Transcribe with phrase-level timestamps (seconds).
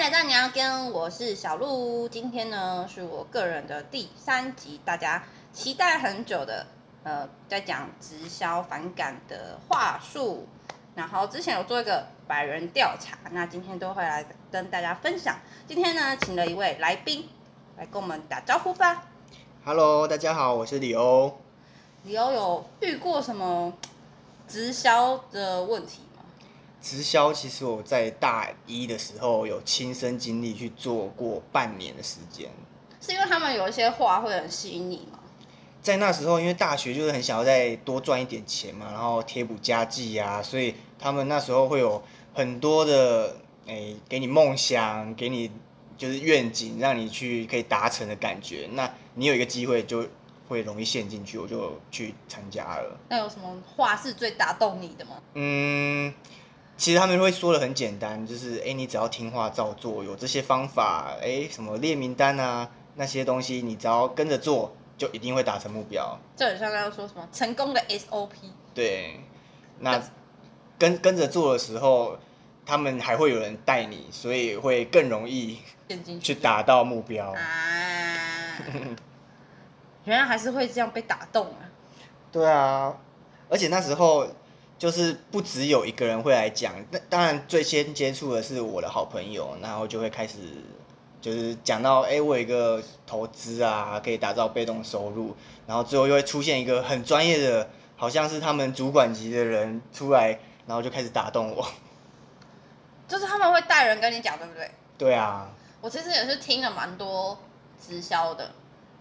[0.00, 6.66] 来到你要跟我是小鹿，今天呢是我个人的第三集，大家期待很久的，
[7.04, 10.48] 呃，在讲直销反感的话术。
[10.94, 15.38] 然后之前有做一个百人调查，那今天都会来跟大家分享。
[15.68, 17.28] 今天呢，请了一位来宾
[17.76, 19.04] 来跟我们打招呼吧。
[19.66, 21.38] Hello，大家好，我是李欧。
[22.04, 23.74] 李欧有遇过什么
[24.48, 26.09] 直销的问题吗？
[26.80, 32.48] 直销其实我在大一的时候有亲身经历去做过半年的时间。
[33.00, 35.18] 是因为他们有一些话会很吸引你吗？
[35.82, 42.02] 在那时候，因为大学就是很想要再多赚一点钱嘛，然后贴补家计啊，所以他们那时候会有
[42.34, 43.36] 很多的
[43.66, 45.50] 诶、给你梦想，给你
[45.96, 48.68] 就是愿景，让你去可以达成的感觉。
[48.72, 50.06] 那你有一个机会就
[50.48, 53.00] 会容易陷进去，我就去参加了。
[53.08, 55.12] 那有什么话是最打动你的吗？
[55.32, 56.12] 嗯，
[56.80, 66.18] 其实他们会说的很简单，就是哎、诶你只要听话照做，有这些方法，哎、什么列名单啊那些东西，你只要跟着做，就一定会达成目标。
[66.34, 68.30] 就很像刚刚说什么成功的 SOP，
[68.72, 69.20] 对，
[69.80, 70.02] 那
[70.78, 72.16] 跟跟着做的时候，
[72.64, 77.30] 他们还会有人带你，所以会更容易去去达到目标。
[77.32, 77.36] 啊！
[80.04, 81.68] 原来还是会这样被打动啊！
[82.32, 82.96] 对啊，
[83.50, 84.26] 而且那时候
[84.80, 90.38] 就是不只有一个人会来讲，那当然最先接触的是我的好朋友，然后就会开始
[91.20, 101.68] 就是讲到，哎、我有一个投资啊，可以打造被动收入，然后最后又会出现一个很专业的，好像是他们主管级的人出来，然后就开始打动我。
[103.06, 104.70] 就是他们会带人跟你讲，对不对？
[104.96, 105.46] 对啊，
[105.82, 107.36] 我其实也是听了蛮多
[107.78, 108.50] 直销的，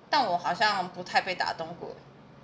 [0.10, 1.96] 但我好像不太被打动过。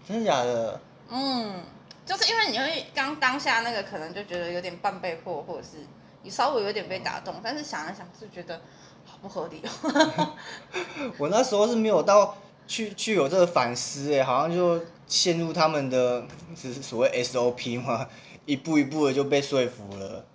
[0.08, 0.80] 真的假的？
[1.10, 1.62] 嗯，
[2.06, 5.78] 就是因为你会刚当下那个可能就觉得有点半被迫，或者是
[6.22, 8.62] 你稍微有点被打动，但是想了想就觉得
[9.06, 10.36] 好不合理哦。
[11.18, 18.08] 我那时候是没有到去去有这个反思，哎，好像就陷入他们的只是所谓 SOP 嘛，
[18.46, 20.26] 一步一步的就被说服了。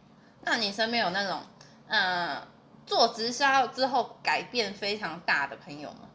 [0.43, 1.41] 那你身边有那种，
[1.87, 2.43] 呃，
[2.85, 6.09] 做直销之后改变非常大的朋友吗？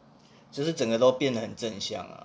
[0.52, 2.25] 就是整个都变得很正向啊，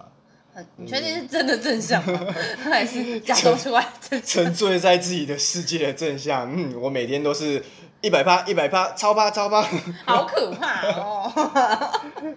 [0.61, 2.27] 很，你确定是真的正向吗？
[2.63, 4.45] 还是假装出来正向？
[4.45, 6.51] 沉醉在自己的世界的正向。
[6.55, 7.65] 嗯，我每天都是
[8.01, 9.63] 一百趴，一百趴，超趴，超趴。
[10.05, 11.33] 好可怕哦！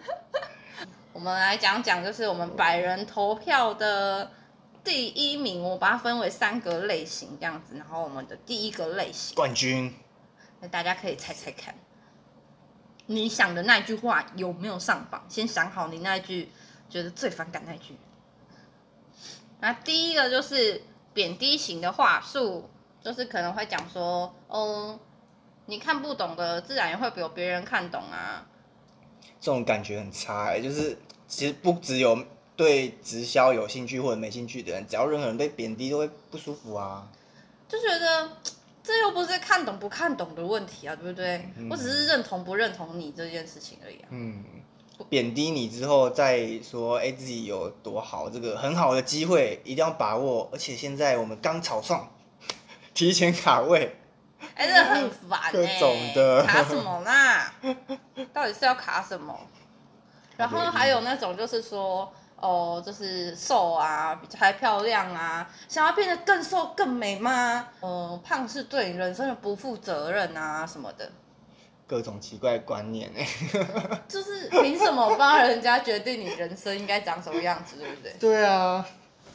[1.12, 4.32] 我们来讲讲，就是我们百人投票的
[4.84, 7.78] 第一名，我把它分为三个类型这样子。
[7.78, 9.94] 然后我们的第一个类型，冠军，
[10.62, 11.76] 那大家可以猜猜看，
[13.06, 15.24] 你想的那句话有没有上榜？
[15.30, 16.50] 先想好你那一句
[16.90, 17.96] 觉得最反感那句。
[19.64, 20.82] 那第一个就是
[21.14, 22.70] 贬低型的话术，
[23.02, 25.00] 就是可能会讲说，哦，
[25.68, 28.46] 你看不懂的，自然也会有别人看懂啊。
[29.40, 30.98] 这种感觉很差哎、就是
[31.30, 32.26] 其实不只有
[32.58, 37.08] 对直销有兴趣或者没兴趣的人，只要任何人被贬低都会不舒服啊。
[37.70, 38.30] 就觉得
[38.84, 41.50] 这又不是看懂不看懂的问题啊，对不对？
[41.70, 44.08] 我只是认同不认同你这件事情而已啊。
[44.10, 44.44] 嗯，
[45.10, 50.50] 贬低你之后再说，哎、自己有多好，这个很好的机会一定要把握。
[50.52, 52.12] 而且现在我们刚草创，
[52.94, 53.98] 提前卡位，
[54.56, 57.54] 哎、这很烦哎、各种的卡什么啦？
[58.34, 59.38] 到底是要卡什么？
[60.38, 67.68] 然后还有那种就是说，哦，就是瘦啊，比较还漂亮啊，想要变得更瘦更美吗？
[67.82, 71.12] 嗯、胖是对你人生的不负责任啊什么的。
[71.86, 73.28] 各种奇怪观念哎、
[74.08, 78.14] 就是凭什么帮人家决定你人生应该长什么样子，对不对？
[78.20, 78.86] 对啊，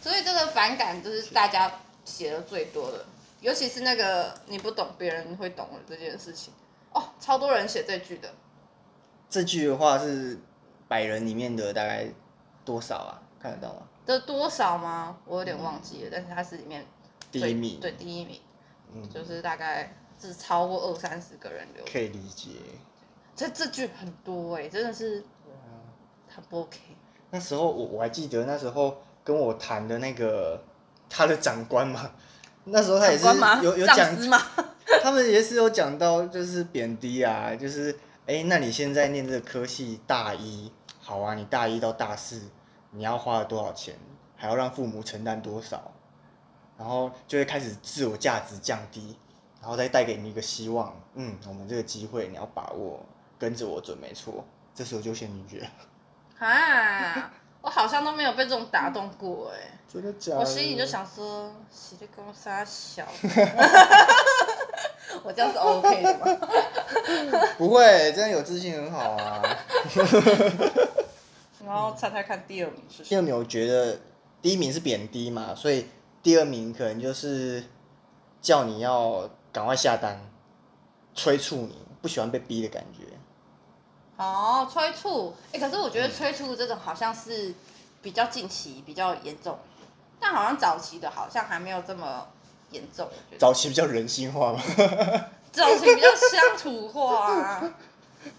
[0.00, 1.70] 所以这个反感就是大家
[2.04, 3.04] 写的最多的，
[3.40, 6.52] 尤其是那个你不懂别人会懂的这件事情。
[6.92, 8.32] 哦，超多人写这句的，
[9.28, 10.38] 这句的话是
[10.88, 12.06] 百人里面的大概
[12.64, 13.20] 多少啊？
[13.40, 13.82] 看得到吗？
[14.06, 15.18] 这多少吗？
[15.26, 16.84] 我有点忘记了，但是它是里面
[17.30, 18.40] 第一名，对第一名，
[18.94, 21.84] 嗯，就是大概是超过二三十个人留。
[21.84, 22.50] 可以理解。
[23.36, 25.22] 这这句很多哎、真的是
[26.28, 26.78] 他不 OK。
[27.30, 30.62] 那时候我我还记得那时候跟我谈的那个
[31.08, 32.10] 他的长官嘛，
[32.64, 33.24] 那时候他也是？
[33.62, 34.16] 有有讲？
[35.02, 37.92] 他们也是有讲到就是贬低啊，就是
[38.26, 42.40] 哎、诶那你现在念这个科系大一，好啊，你大一到大四
[42.90, 43.94] 你要花了多少钱，
[44.34, 45.92] 还要让父母承担多少，
[46.76, 49.16] 然后就会开始自我价值降低，
[49.68, 53.04] 然后再带给你一个希望，嗯，我们这个机会你要把握，
[53.38, 54.42] 跟着我准没错，
[54.74, 55.68] 这时候就陷进去了，
[56.38, 57.30] 啊，
[57.60, 60.38] 我好像都没有被这种打动过哎、 真的假的？
[60.40, 63.06] 我心里就想说，洗力公杀小，
[65.22, 66.24] 我这样是 OK 的吗？
[67.58, 69.42] 不会，这样有自信很好啊。
[71.66, 73.14] 然后猜猜看第二名是第？
[73.14, 73.98] 二名我觉得
[74.40, 75.88] 第一名是贬低嘛，所以
[76.22, 77.62] 第二名可能就是
[78.40, 80.20] 叫你要赶快下单，
[81.14, 83.04] 催促你，不喜欢被逼的感觉。
[84.16, 87.54] 哦，催促，哎、可是我觉得催促这种好像是
[88.02, 89.58] 比较近期比较严重，
[90.18, 92.26] 但好像早期的好像还没有这么
[92.70, 94.60] 严重，我觉得早期比较人性化嘛，
[95.52, 97.74] 早期比较乡土化啊，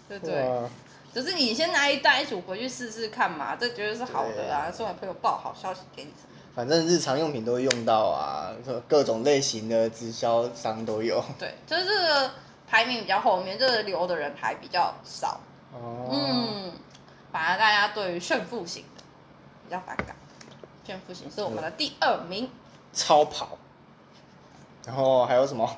[0.08, 0.42] 对不对？
[0.48, 0.68] 哇
[1.12, 4.70] 只是你先拿一袋一组回去试试看嘛，这绝对是好的啊！
[4.70, 6.12] 送给朋友报好消息给你。
[6.54, 8.50] 反正日常用品都会用到啊，
[8.88, 11.22] 各种类型的直销商都有。
[11.38, 12.30] 对，就是这个
[12.68, 15.40] 排名比较后面，这个留的人还比较少。
[15.72, 16.72] 哦，嗯，
[17.30, 19.02] 反而大家对于炫富型的
[19.64, 20.16] 比较反感。
[20.84, 22.50] 炫富型是我们的第二名，
[22.92, 23.56] 超跑，
[24.84, 25.76] 然后还有什么？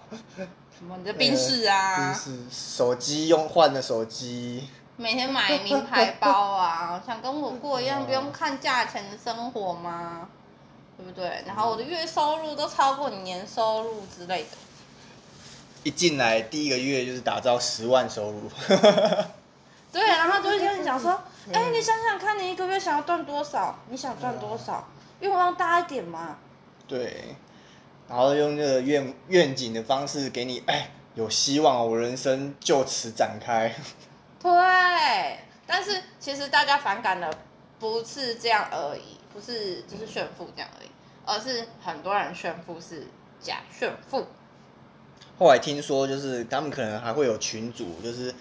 [0.78, 10.28] 什么你的宾士啊， 就是手机用换的手机，每天买名牌包啊，想跟我过一样不用看价钱的生活吗？
[11.02, 11.42] 对不对？
[11.46, 14.48] 然后我的月收入都超过你年收入之类的。
[15.82, 18.48] 一进来第一个月就是打造十万收入。
[19.92, 21.20] 对，然后就会跟你讲说，
[21.52, 23.78] 哎、你想想看，你一个月想要赚多少？
[23.88, 24.86] 你想赚多少？
[25.20, 26.38] 愿望大一点嘛。
[26.86, 27.34] 对，
[28.08, 33.74] 然后用这个愿愿景的方式给你，哎，有希望，我人生就此展开。
[34.40, 37.30] 对，但是其实大家反感的
[37.78, 40.90] 不是这样而已，不是就是炫富这样而已，
[41.24, 43.06] 而是很多人炫富是
[43.40, 44.26] 假炫富。
[45.38, 48.32] 后来听说，就是他们可能还会有群主，就是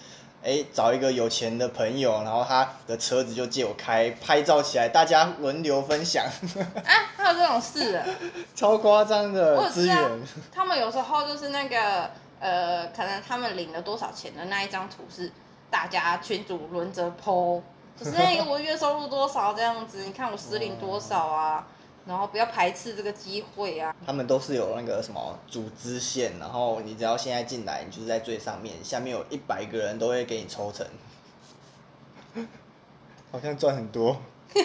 [0.44, 6.26] 哎找一个有钱的朋友，然后他的车子就借我开，拍照起来，大家轮流分享，
[6.86, 8.06] 啊，还有这种事啊，
[8.54, 10.22] 超夸张的资源。
[10.52, 15.32] 他们有时候就是那个呃，可能他们领了多少钱的那一张图是
[15.70, 17.62] 大家群主轮着 PO，
[17.98, 21.68] 就是那个 我月收入多少这样子，你看我实领多少啊，
[22.06, 23.96] 然后不要排斥这个机会啊。
[24.06, 30.86] 他们都是有那个什么组织线，然后你只要现在进来，你就是在最上面，下面有一百个人都会给你抽成，
[33.32, 34.22] 好像赚很多。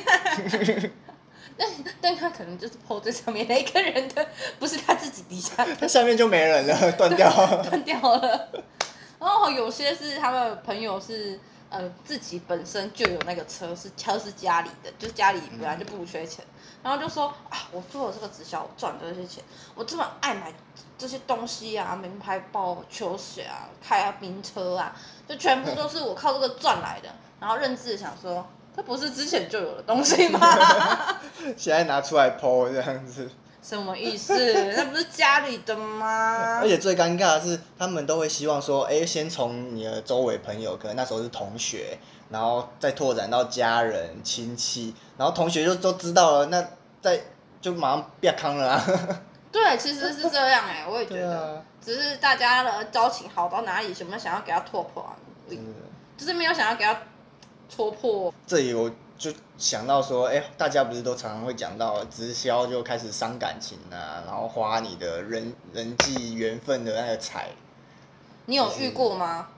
[1.59, 1.67] 但
[2.03, 4.29] 但他可能就是 PO 最上面那一个人的，
[4.59, 7.31] 不是他自己底下的那下面就没人了， 断掉。
[7.63, 8.49] 断掉了。
[9.19, 11.41] 然后有些是他们朋友是
[11.71, 16.45] 呃自己本身就有那个车，是车是家里的，就是家里本来就不缺钱，
[16.87, 19.43] 然后就说啊，我做了这个直销，我赚了这些钱，
[19.75, 20.55] 我这么爱买
[20.97, 24.95] 这些东西啊，名牌包、球鞋啊，开啊名车啊，
[25.29, 27.09] 就全部都是我靠这个赚来的。
[27.41, 28.47] 然后认知想说，
[28.77, 30.39] 这不是之前就有的东西吗？
[31.59, 33.29] 现在拿出来剖这样子，
[33.61, 34.33] 什么意思？
[34.77, 36.61] 那不是家里的吗？
[36.63, 41.99] 而且最尴尬的是，他们都会希望说，哎、先从你的周围朋友，可能那时候是同学，
[42.29, 46.67] 然后再拓展到家人、亲戚，然后同学就都知道了，那
[47.01, 47.21] 再
[47.61, 48.87] 就马上变康了啊。
[49.53, 51.41] 对，其实是这样哎、我也觉得。
[51.41, 55.17] 啊，只是大家的交情好到哪里，有没有想要给他戳破啊？
[56.17, 56.99] 就是没有想要给他
[57.69, 58.33] 戳破。
[58.47, 67.51] 这里我就想到说，哎、大家不是都常常会讲到直销就开始伤感情啊，然后花你的人人际缘分的那个财。
[68.47, 69.49] 你有遇过吗？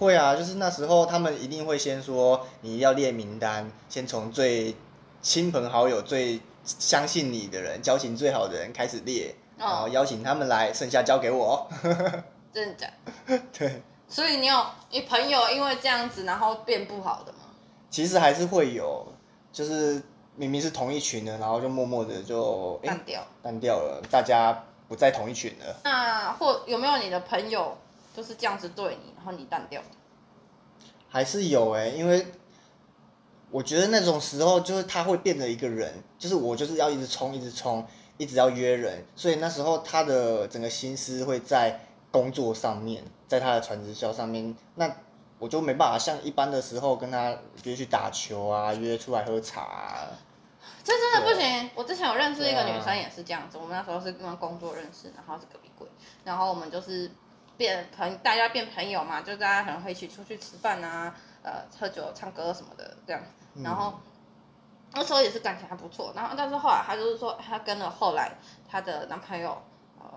[0.00, 4.74] 会啊，就是那时候他们一定会先说你要列名单，先从最
[5.20, 11.68] 亲朋好友、最相信你的人、交情最好的人开始列，然后哦，邀请他们来，剩下交给我。
[12.50, 12.86] 真的假
[13.26, 13.38] 的？
[13.56, 17.40] 对，所以你有你朋友因为这样子，然后变不好的吗？
[17.90, 19.06] 其实还是会有，
[19.52, 20.02] 就是
[20.34, 23.22] 明明是同一群的，然后就默默的就哎、淡掉。
[23.42, 25.76] 淡掉了，大家不在同一群了。
[25.84, 27.76] 那或有没有你的朋友
[28.14, 29.82] 就是这样子对你，然后你淡掉？
[31.08, 32.26] 还是有哎、因为
[33.50, 37.84] 我觉得那种时候就是他会变得一个人，就是我就是要一直冲，一直冲，
[38.16, 41.80] 一直要约人，所以那时候他的整个心思会在
[42.12, 44.94] 工作上面，在他的传直销上面，那
[45.40, 50.08] 我就没办法像一般的时候跟他约去打球啊，约出来喝茶、啊，
[50.84, 51.70] 这真的不行。
[51.74, 55.88] 我之前有认识一个女生也是这样子，我们那时候是因为工作认识，然后是隔壁柜，
[56.24, 57.10] 然后我们就是
[57.60, 63.20] 变朋，大家变朋友嘛，就大家可能会一起出去吃饭啊，呃，喝酒、唱歌什么的这样。
[63.62, 64.00] 然后
[64.94, 68.32] 那时候也是感情还不错，然后但是后来她就是说，她跟了后来
[68.66, 69.62] 她的男朋友，
[70.00, 70.10] 呃，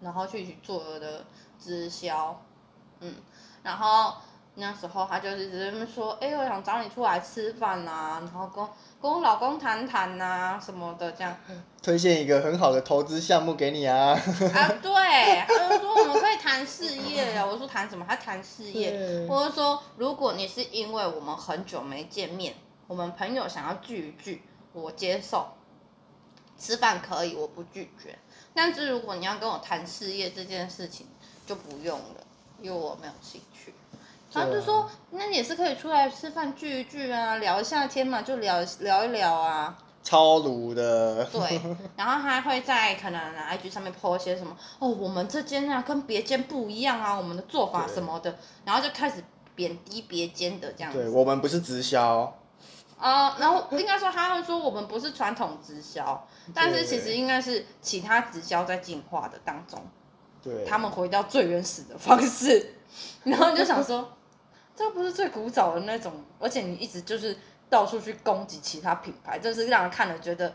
[0.00, 1.22] 然后去做了的
[1.60, 2.40] 直销，
[3.00, 3.16] 嗯，
[3.62, 4.14] 然后
[4.54, 8.66] 那时候她就是直接说，哎、我想找你出来吃饭呐、然后跟
[9.00, 11.36] 跟我老公谈谈呐什么的这样。
[11.82, 14.10] 推荐一个很好的投资项目给你啊。
[14.10, 17.44] 啊，对，他就说我们可以谈事业呀。
[17.46, 18.04] 我说谈什么？
[18.08, 19.26] 他谈事业。
[19.28, 22.54] 我就说，如果你是因为我们很久没见面，
[22.86, 25.46] 我们朋友想要聚一聚，我接受。
[26.58, 28.18] 吃饭可以，我不拒绝。
[28.54, 31.06] 但是如果你要跟我谈事业这件事情，
[31.46, 32.26] 就不用了，
[32.62, 33.74] 因为我没有兴趣。
[34.36, 39.76] 他就说，那也是可以出来吃饭聚一聚啊，聊一下天嘛，就聊聊一聊啊。
[40.02, 41.24] 超鲁的。
[41.24, 41.60] 对，
[41.96, 49.24] 然后他会在可能 IG 上面 po 一些什么哦，我们这间啊跟别间不一样啊，我们的做法什么的，然后就开始
[49.54, 51.08] 贬低别间的这样子对。
[51.08, 52.38] 我们不是直销，
[52.98, 56.24] 啊、然后应该说他会说我们不是传统直销，
[56.54, 59.82] 但是其实应该是其他直销在进化的当中，
[60.42, 62.74] 对，他们回到最原始的方式，
[63.24, 64.08] 然后你就想说，
[64.76, 67.36] 这不是最古早的那种，而且你一直就是
[67.70, 70.52] 到处去攻击其他品牌，这是让人看了觉得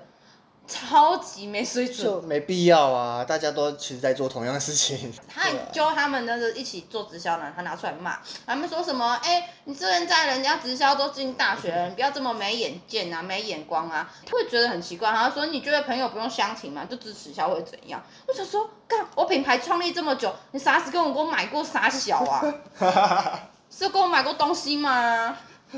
[0.67, 2.05] 超级没水准。
[2.05, 5.11] 就没必要啊，大家都其实在做同样的事情。
[5.27, 9.19] 他还揪他们那个一起做直销的，他拿出来骂，他们说什么？
[9.23, 15.11] 哎、你现在人家直销都进大学了，你 不要这么没眼见啊，没眼光啊，会觉得很奇怪。
[15.11, 16.85] 他说你觉得朋友不用相亲吗？
[16.89, 18.01] 就支持销会怎样？
[18.27, 22.41] 我想说，干我品牌创立这么久，你啥时跟我给我买过啥小啊？
[23.71, 25.35] 是有跟我买过东西吗？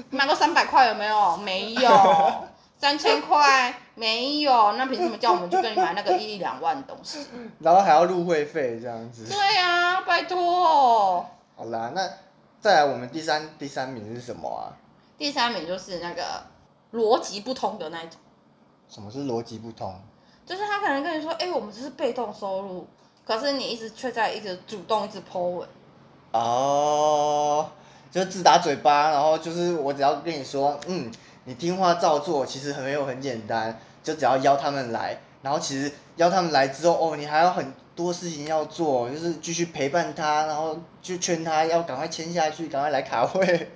[0.09, 1.37] 买过三百块有没有？
[1.37, 1.89] 没有。
[2.75, 7.25] 三千块没有，那凭什么叫我们去跟你买那个一两万的东西？
[7.59, 9.25] 然后还要入会费这样子。
[9.29, 11.25] 对呀、拜托。
[11.55, 12.09] 好啦，那
[12.59, 14.75] 再来我们第三第三名是什么啊？
[15.17, 16.23] 第三名就是那个
[16.91, 18.19] 逻辑不通的那一种，
[18.89, 19.95] 什么是逻辑不通？
[20.45, 22.85] 就是他可能跟你说，哎、我们这是被动收入，
[23.23, 25.69] 可是你一直却在一直主动一直 po 文，
[26.33, 27.69] 哦，
[28.13, 31.11] 就自打嘴巴，然后就是我只要跟你说，嗯，
[31.45, 43.71] 你听话照做，其实很没有很简单，就只要邀他们来，然后其实邀他们来之后，哦，你还有很多事情要做，就是继续陪伴他，然后就劝他要赶快签下去，赶快来卡会，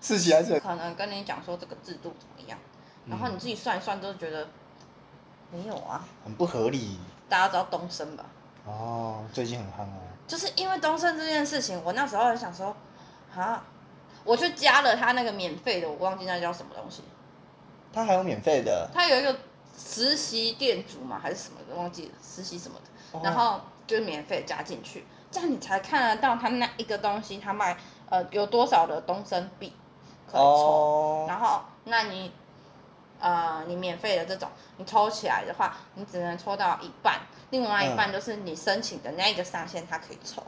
[0.00, 2.58] 事情还是很可能跟你讲说这个制度怎么样，
[3.04, 4.48] 然后你自己算一算都觉得
[5.52, 6.02] 没有啊。
[6.24, 6.98] 很不合理。
[7.28, 8.24] 大家知道东升吧？
[8.64, 10.00] 哦，最近很夯哦。
[10.26, 12.74] 就是因为东升这件事情，我那时候很想说，
[13.36, 13.62] 啊，
[14.24, 17.02] 我去加了他那个免费的，我忘记那叫什么东西，
[17.92, 19.36] 他还有免费的，他有一个
[19.78, 23.18] 实习店主嘛还是什么的，忘记了实习什么的。
[23.18, 23.20] 哦。
[23.22, 27.76] 然后就是免费加进去，这样你才看得到他那一个东西他卖
[28.08, 29.72] 呃有多少的东升币
[30.26, 32.32] 可以抽，哦，然后那你
[33.20, 40.42] 呃你免费的这种你抽起来的话，你只能抽到一半，另外一半就是你申请的那一个上限它可以抽。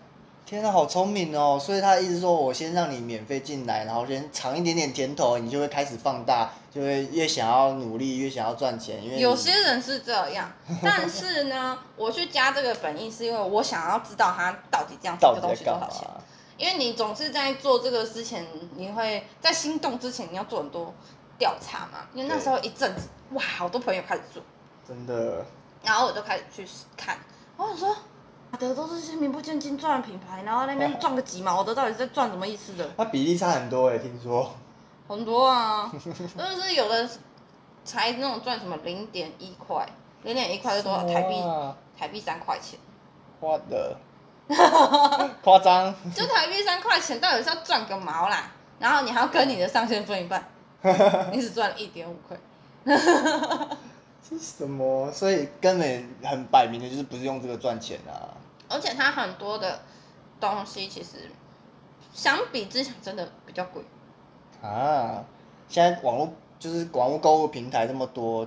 [0.46, 1.58] 天呐，好聪明哦！
[1.60, 10.48] 所以他一直说我先让你免费进来，然后先尝一点点甜头，你就会开始放大，就会越想要努力，越想要赚钱，因为有些人是这样，
[10.84, 15.90] 但是呢，我去加这个本意是因为我想要知道他到底这样这到个东西多少？
[15.90, 16.08] 钱。
[16.56, 20.94] 因为你总是在做这个之前，你会在心动之前，你要做很多
[21.40, 22.06] 调查嘛。
[22.14, 24.40] 因为那时候一阵子，哇，好多朋友开始做，
[24.86, 25.44] 真的，
[25.82, 26.64] 然后我就开始去
[26.96, 27.18] 看，
[27.58, 27.96] 然后我说，妈
[28.58, 32.88] 的都是些名不见经传的品牌，然后那边赚个几毛的，到底是在赚什么意思的？
[32.96, 34.54] 它比例差很多哎，听说。
[35.08, 37.08] 很多啊， 就是有的
[37.84, 39.86] 才那种赚什么零点一块，
[40.22, 41.34] 零点一块是多少台币？
[41.98, 42.78] 台币三块钱，
[43.40, 43.96] 我的，
[45.42, 48.50] 夸张，就台币三块钱，到底是要赚个毛啦？
[48.78, 50.44] 然后你还要跟你的上线分一半，
[51.32, 52.36] 你只赚了一点五块。
[54.28, 55.10] 这是什么？
[55.12, 58.34] 所以根本很摆明的就是不是用这个赚钱啊。
[58.68, 59.80] 而且它很多的
[60.40, 61.30] 东西其实
[62.12, 63.82] 相比之前真的比较贵。
[64.60, 65.24] 啊，
[65.68, 68.44] 现在网络就是网络购物平台这么多，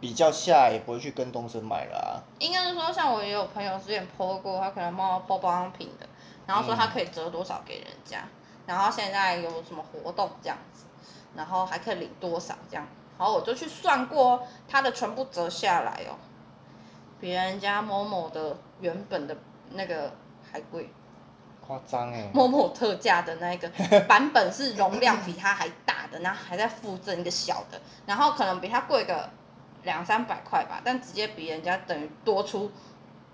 [0.00, 2.20] 比较下也不会去跟东升买了啊。
[2.38, 6.06] 应该是说，像我也有朋友之前 PO 过，他可能帮我 PO 保养品的，
[6.46, 8.22] 然后说他可以折多少给人家，
[8.66, 10.84] 然后现在有什么活动这样子，
[11.34, 12.86] 然后还可以领多少这样，
[13.18, 16.16] 然后我就去算过他的全部折下来哦，
[17.20, 19.36] 比人家某某的原本的
[19.72, 20.12] 那个
[20.50, 20.90] 还贵。
[21.64, 22.28] 夸张哎。
[22.34, 23.70] 某某特价的那个
[24.08, 29.30] 版本是容量比它还大的，然后还在附赠一个小的，然后可能比它贵个
[29.84, 32.70] 两三百块吧，但直接比人家等于多出，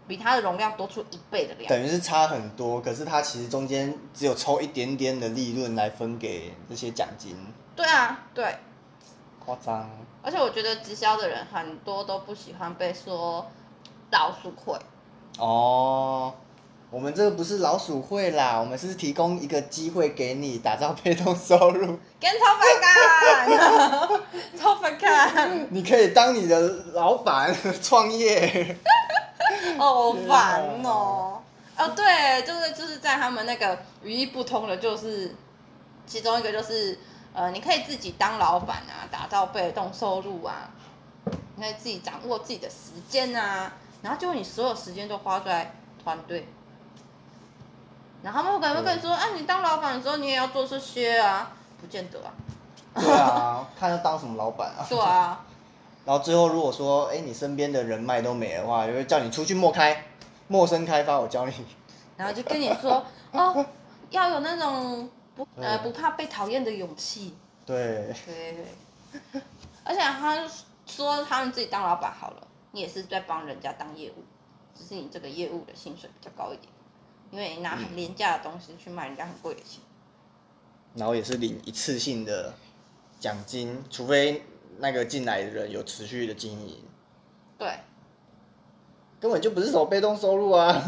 [0.07, 1.69] 比它的容量多出一倍的量。
[1.71, 7.35] 等于是差很多，可是它其实中间只有抽一点点的利润来分给这些奖金，
[7.75, 8.59] 对啊，对，
[9.49, 9.89] 夸张。
[10.23, 13.47] 而且我觉得直销的人很多都不喜欢被说
[14.11, 14.79] 老鼠会，
[15.39, 16.35] 哦，
[16.91, 24.21] 我们这个不是老鼠会啦，我们是提供一个机会给你打造被动收入，跟超反感，
[24.59, 26.61] 超反感，你可以当你的
[26.93, 28.77] 老板创业。
[29.79, 31.41] 哦，好烦哦。
[31.79, 35.35] 哦，对，就是就是在他们那个语义不通的，就是
[36.07, 36.99] 其中一个就是
[37.33, 40.71] 呃，你可以自己当老板啊，打造被动收入啊，
[41.57, 46.49] 你可以自己掌握自己的时间啊，然后就你所有时间都花在团队。
[48.23, 52.33] 然后他们可能会跟你说，哎、你当老板的时候你也要做这些啊，不见得啊。
[52.95, 54.83] 对啊，看要当什么老板啊。
[54.91, 55.45] 对啊，
[56.05, 60.05] 然后最后如果说，哎，你身边的人脉都没的话，就会叫你出去陌开，
[60.49, 61.53] 陌生开发，我教你。
[62.17, 63.65] 然后就跟你说，哦，
[64.11, 67.35] 要有那种不呃不怕被讨厌的勇气。
[67.65, 68.67] 对，对，
[69.85, 70.45] 而且他
[70.85, 74.25] 说他们自己当老板好了，你也是在帮人家当业务，
[74.75, 76.73] 只是你这个业务的薪水比较高一点，
[77.31, 79.81] 因为你拿很廉价的东西去卖人家很贵的钱。
[80.95, 82.55] 然后也是领一次性的
[83.21, 84.43] 奖金，除非
[84.79, 86.83] 那个进来的人有持续的经营，
[87.57, 87.79] 对，
[89.21, 90.83] 根本就不是什么被动收入啊。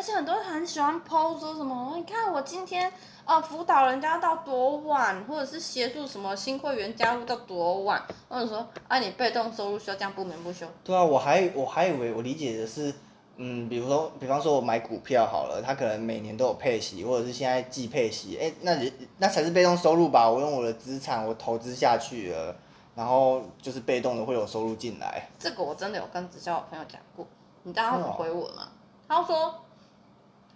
[0.00, 2.90] 而且很多人很喜欢 PO 说什么，你看我今天
[3.26, 10.66] 呃辅导人家到多晚，或者是协助什么新会员加入到多晚，或者说啊你被动收入需要这样不眠不休。
[10.82, 12.94] 对啊，我还我还以为我理解的是，
[13.36, 20.30] 嗯，比如说，比方说我买股票好了，他可能每年都有配息，或者是现在季配息，哎，那你那才是被动收入吧？
[20.30, 22.56] 我用我的资产我投资下去了，
[22.94, 25.28] 然后就是被动的会有收入进来。
[25.38, 27.26] 这个我真的有跟直销的朋友讲过，
[27.64, 28.66] 你知道他怎么哦回我吗？
[29.06, 29.54] 他说，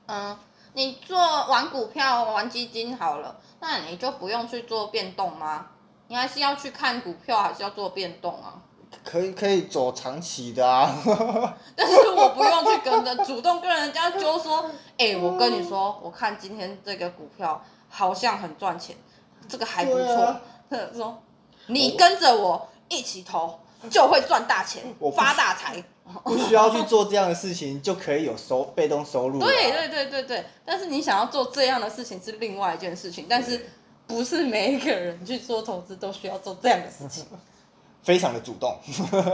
[0.07, 0.37] 嗯，
[0.75, 5.67] 你做玩股票、玩基金好了，那你就不用去做变动吗？
[6.09, 8.61] 你还是要去看股票，还是要做变动啊？
[9.03, 10.89] 可以可以走长期的啊，
[11.75, 18.95] 但是我不用去跟着主动跟人家就说，哎、我跟你说，我看今天这个股票好像很赚钱，
[19.49, 20.37] 这个还不错
[20.95, 21.23] 说，
[21.67, 23.59] 你跟着我一起投，
[23.91, 25.83] 就会赚大钱发大财。
[26.23, 29.47] 不需要去做这样的事情就可以有收被动收入了。
[29.47, 33.67] 对对对对对，但是你想要做这样的事情是另外一件事情，但是
[34.07, 37.25] 不是每一个人去做投资都需要做这样的事情，
[38.03, 38.79] 非常的主动。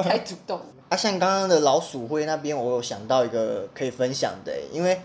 [0.02, 0.66] 太主动了。
[0.90, 5.00] 啊，像刚刚的老鼠会那边，我有想到一个可以分享的欸，因为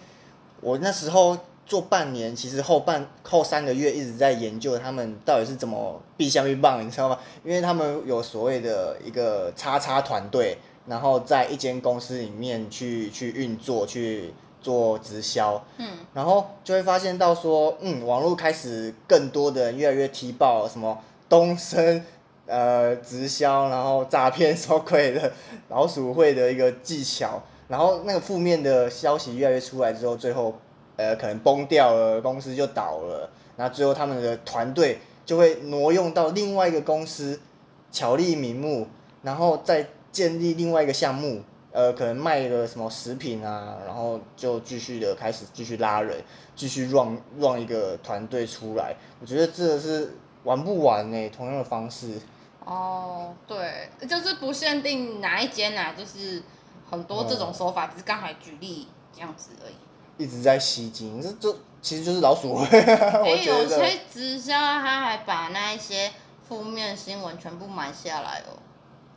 [0.61, 7.17] 我那时候做半年，其实后半后三个月一直在研究他们到底是怎么避香槟棒，你知道吗？
[7.43, 22.03] 因为他们有所谓的一个叉叉团队，然后在一间公司里面去去运作去做直销，嗯，然后就会发现到说，嗯，网络开始更多的人越来越踢爆什么东升。
[22.47, 25.31] 呃，直销，然后诈骗收鬼的
[25.69, 30.53] 老鼠会的一个技巧，然后那个负面的消息越来越出来之后，最后
[30.95, 37.39] 呃可能崩掉了，公司就倒了，然后最后他们的团队就会挪用到另外一个公司，
[37.91, 38.85] 巧立名目，
[39.23, 46.23] 然后再建立另外一个项目，呃，可能卖个什么食品啊，然后就继续的开始继续拉人，
[46.55, 52.17] 继续 run run 一个团队出来，我觉得这个是玩不完呢、同样的方式。
[52.63, 56.41] 哦，对，就是不限定哪一间啊，就是
[56.89, 59.75] 很多这种手法，只是刚才举例这样子而已。
[60.17, 62.65] 一直在吸金，这这其实就是老鼠会。
[63.45, 66.09] 有些直销他还把那一些
[66.47, 68.55] 负面新闻全部买下来哦。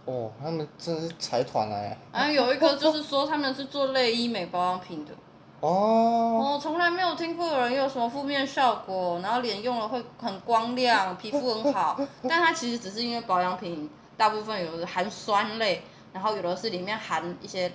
[0.09, 1.95] 哦，他们真的是财团哎。
[2.11, 5.13] 然后有一个就是说他们是做类医美保养品的，
[5.61, 15.83] 哦，我从来没有听过有人有什么负面效果，然后脸用了会很光亮，皮肤很好， 但它其实只是因为保养品大部分有的含酸类，
[16.15, 17.71] 然后有的是里面含一些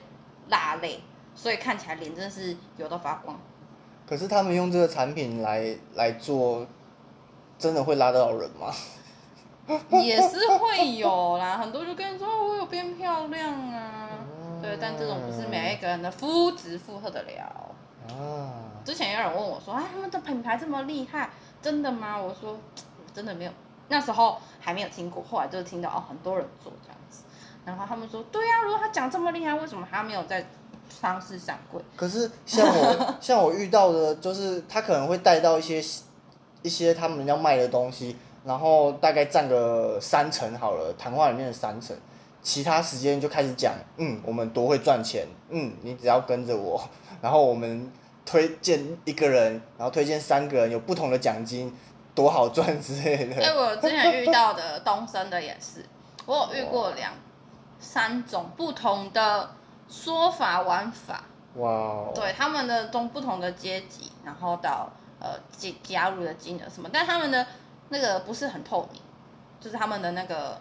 [0.50, 1.00] 蜡类，
[1.36, 3.40] 所以看起来脸真的是油到发光。
[4.08, 6.66] 可是他们用这个产品来来做，
[7.60, 8.74] 真的会拉得到人吗？
[10.04, 14.10] 也是会有啦， 很多就跟你说哦我有变漂亮啊，
[14.62, 17.72] 对，但这种不是每一个人的肤质负荷得了。
[18.10, 18.52] 啊，
[18.84, 21.30] 之前有人问我说：“啊，他们的品牌这么厉害，
[21.62, 22.58] 真的吗？”我说
[23.14, 23.52] ：“真的没有，
[23.88, 27.24] 那时候还没有听过，后来就是听到哦，很多人做这样子。
[27.66, 30.46] 然后他们说：“对呀、如果他讲这么厉害，为什么他没有在
[30.90, 31.82] 上市上柜？
[31.96, 35.82] 可是像我 像我遇到的，就是他可能会带到一些
[36.62, 41.96] 一些他们要卖的东西，然后大概占个三成好了，谈话里面的三成，
[42.42, 46.82] 其他时间就开始讲，嗯，我们多会赚钱，嗯，你只要跟着我，
[47.22, 47.92] 然后我们
[48.26, 51.74] 推荐一个人，然后推荐三个人，有不同的奖金，
[52.14, 53.42] 多好赚之类的。
[53.42, 55.86] 哎，我之前遇到的东升的也是，
[56.26, 57.14] 我有遇过两
[57.80, 59.50] 三种不同的
[59.90, 61.24] 说法玩法，
[61.56, 67.46] 哇哦，对他们的中不同的阶级，然后到呃加加入的金额什么，但他们的
[67.94, 69.00] 那个不是很透明，
[69.60, 70.60] 就是他们的那个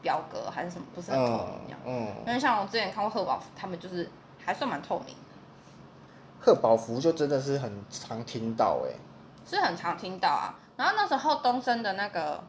[0.00, 1.78] 表格还是什么不是很透明一样。
[1.84, 4.08] 嗯，因为像我之前看过贺宝福，他们就是
[4.42, 8.96] 还算蛮透明的，贺宝福就真的是很常听到哎，
[9.46, 10.58] 是很常听到啊。
[10.78, 12.42] 然后那时候东升的那个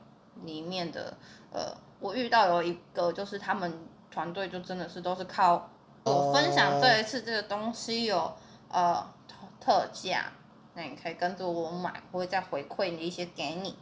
[0.44, 1.14] 里面的
[1.52, 5.70] 呃，我遇到有一个就是他们团队就真的是都是靠
[6.06, 8.32] 我分享这一次这个东西有
[8.70, 10.32] 呃特特价，
[10.76, 13.76] 那你可以跟着我买，我会再回馈你一些给你。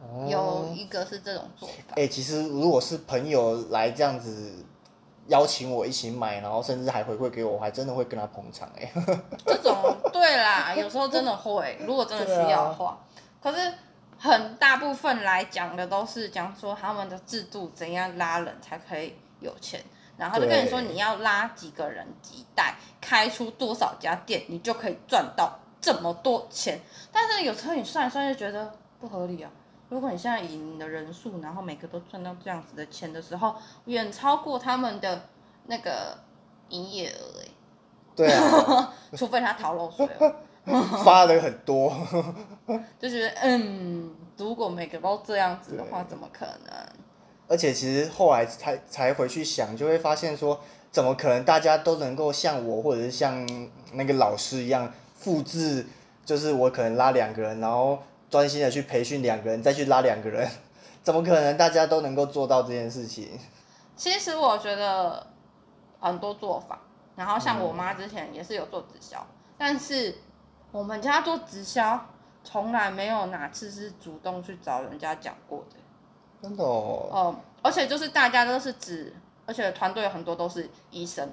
[0.00, 4.64] 哦有一个是这种做法，哎、其实如果是朋友来这样子
[5.26, 8.90] 邀请我一起买，然后甚至还回馈给我，我还真的会跟他捧场哎、
[9.44, 12.98] 这种对啦，有时候真的会，如果真的需要的话。
[13.42, 13.72] 可是
[14.18, 19.80] 很大部分来讲的都是讲说他们的制度怎样拉人才可以有钱，
[20.16, 26.80] 然后就跟你说你要拉几个人几代，开出多少家店，你就可以赚到这么多钱。
[27.12, 29.50] 但是有时候你算一算就觉得不合理啊。
[29.88, 33.54] 如果你现在以你的人数，然后每个都赚到这样子的钱的时候，
[33.86, 35.22] 远超过他们的
[35.66, 36.18] 那个
[36.68, 37.48] 营业额哎，
[38.14, 40.34] 对啊， 除非他逃漏税哦。
[41.02, 41.90] 发的很多，
[43.00, 46.74] 就觉得嗯，如果每个都这样子的话，怎么可能？
[47.48, 53.48] 而且其实后来才才回去想，就会发现说，怎么可能大家都能够像我或者是像
[53.94, 55.86] 那个老师一样复制，
[56.26, 57.98] 就是我可能拉两个人，然后
[58.30, 60.48] 专心的去培训两个人，再去拉两个人，
[61.02, 63.38] 怎么可能大家都能够做到这件事情？
[63.96, 65.26] 其实我觉得
[66.00, 66.80] 很多做法，
[67.16, 70.14] 然后像我妈之前也是有做直销，但是
[70.70, 72.06] 我们家做直销
[72.44, 75.76] 从来没有哪次是主动去找人家讲过的。
[76.40, 79.12] 真的哦，哦、而且就是大家都是指，
[79.44, 81.28] 而且团队有很多都是医生，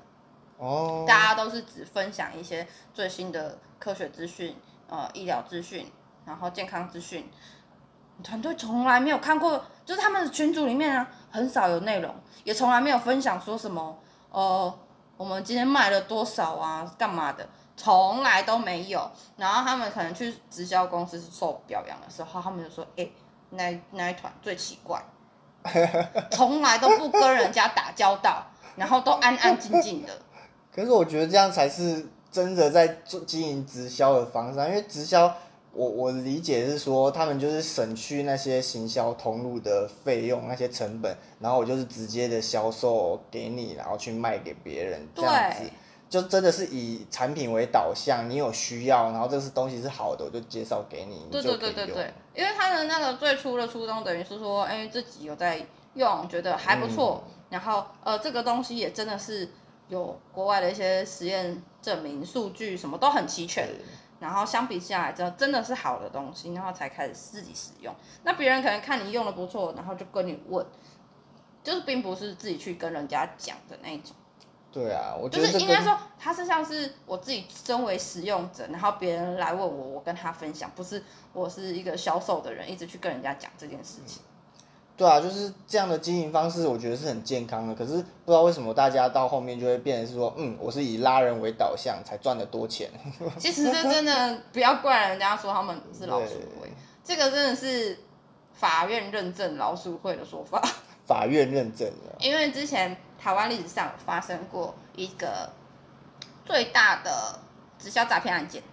[0.58, 4.56] 哦，大家都是只分享一些最新的科学资讯、
[4.88, 5.92] 呃医疗资讯，
[6.26, 7.30] 然后健康资讯。
[8.24, 14.00] 团队从来没有看过，就是他们的群组里面啊，很少有内容，也从来没有分享说什么，
[14.32, 14.74] 呃，
[15.18, 19.12] 我们今天卖了多少啊，干嘛的，从来都没有。
[19.36, 23.06] 然后他们可能去直销公司受表扬的时候，他们就说，哎、
[23.50, 25.04] 那那一团最奇怪，
[26.32, 28.46] 从来都不跟人家打交道，
[28.78, 30.14] 然后都安安静静的。
[30.74, 35.36] 可是我觉得这样才是真的在做经营直销的方式啊，因为直销，
[35.76, 45.72] 我我理解是说，他们就是省去那些行销通路的费用、那些成本，然后我就是直接的销售给你，然后去卖给别人，这样子对，
[46.10, 51.42] 就真的是以产品为导向，你有需要，然后这是东西是好的，我就介绍给你，你对。
[51.42, 55.60] 对对对对，因为他的那个最初的初衷等于是说，哎，自己有在
[55.96, 59.48] 用，觉得还不错，嗯然后呃，这个东西也真的是
[59.88, 63.70] 有国外的一些实验证明，数据什么都很齐全，
[64.20, 67.94] 然后相比下来，之后真的是好的东西，然后才开始自己使用。
[68.24, 70.66] 那别人可能看你用的不错，然后就跟你问，
[71.64, 74.16] 就是并不是自己去跟人家讲的那一种。
[74.72, 81.02] 对啊，我觉就得这跟是应该说，它是像是我自己身为使用者，然后别人来问我，我跟他分享，不是
[81.32, 84.22] 我是一个销售的人，一直去跟人家讲这件事情。
[84.98, 87.76] 对啊，就是这样的经营方式，我觉得是很健康的。
[87.76, 92.90] 可是不知道为什么大家到后面就会变成是说，嗯，我是以拉人为导向才赚得多钱。
[93.38, 96.72] 其实这真的不要怪人家说他们是老鼠会，
[97.04, 98.00] 这个真的是
[98.54, 100.62] 法院认证老鼠会的说法。
[101.06, 105.52] 法院认证的，因为之前台湾历史上有发生过一个
[106.44, 107.38] 最大的
[107.78, 108.64] 直销诈骗案件，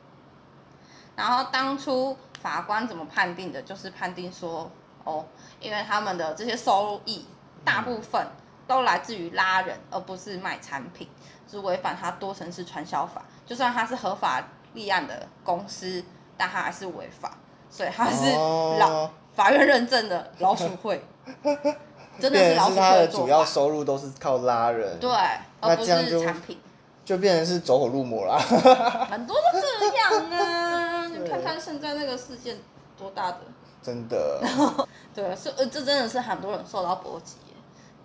[1.14, 3.60] 然后当初法官怎么判定的？
[3.60, 4.70] 就是判定说，
[5.04, 5.24] 哦，
[5.60, 7.26] 因为他们的这些收益
[7.64, 8.26] 大部分
[8.66, 11.08] 都来自于拉人，而不是卖产品，
[11.50, 13.22] 是违反他多层次传销法。
[13.44, 14.42] 就算他是合法
[14.74, 16.04] 立案的公司，
[16.36, 17.36] 但他还是违法，
[17.68, 21.02] 所以他是老、哦法院认证的老鼠会。
[22.20, 25.10] 真的是老鼠会，主要收入都是靠拉人，对，
[25.58, 26.60] 而不是产品。
[27.02, 28.38] 就变成是走火入魔啦。
[28.38, 31.08] 很多都这样啊！
[31.10, 32.56] 你看看现在那个事件
[32.96, 33.40] 多大的，
[33.82, 34.40] 真的，
[35.14, 37.34] 对，是呃，这真的是很多人受到波及，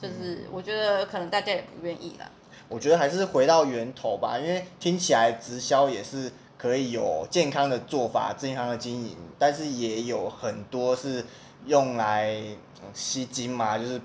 [0.02, 2.30] 就是嗯我觉得可能大家也不愿意啦。
[2.70, 11.24] 我觉得还是回到源头吧，因为听起来直销也是可以有健康的做法、健康的经营，但是也有很多是
[11.66, 12.34] 用来
[12.82, 14.02] 嗯吸金嘛，就是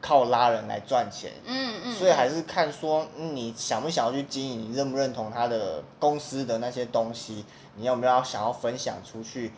[0.00, 1.32] 靠拉人来赚钱。
[1.44, 7.44] 嗯嗯，所以还是看说、嗯你想不想要去经营，你认不认同他的公司的那些东西，
[7.76, 9.52] 你有没有想要分享出去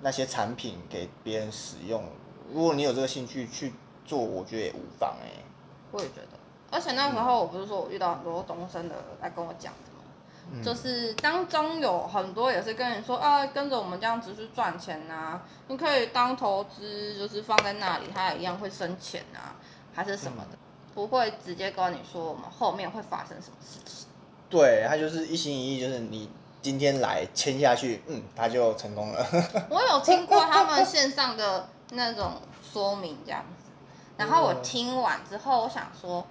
[0.00, 2.04] 那些产品给别人使用？
[2.52, 3.72] 如果你有这个兴趣去
[4.04, 5.42] 做，我觉得也无妨哎、
[5.90, 6.38] 我也觉得。
[6.70, 10.62] 而且那时候我不是说我遇到很多东升的来跟我讲的吗？
[10.62, 19.56] 就是当中有很多也是跟你说，啊，跟着我们这样子去赚钱呐、你可以当投资，就是放在那里，它也一样会生钱啊，
[19.92, 20.58] 还是什么的，
[20.94, 24.06] 不会直接跟你说我们后面会发生什么事情。
[24.48, 26.30] 对他就是一心一意，就是你
[26.66, 29.24] 今天来签下去，嗯，他就成功了。
[29.70, 33.70] 我有听过他们线上的那种说明这样子，
[34.16, 36.26] 然后我听完之后，我想说，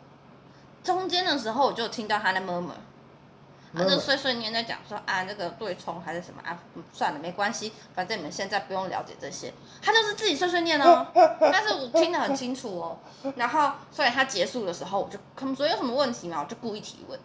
[0.83, 2.71] 中间的时候我就听到他在 murmur，
[3.73, 11.07] 他就碎碎念在讲说啊那个对冲还是什么啊，嗯算了没关系，反正你们现在不用了解这些，他就是自己碎碎念哦，
[11.39, 12.97] 但是我听得很清楚哦，
[13.37, 16.41] 然后所以他结束的时候，我就他们说有什么问题吗？
[16.43, 17.17] 我就故意提问。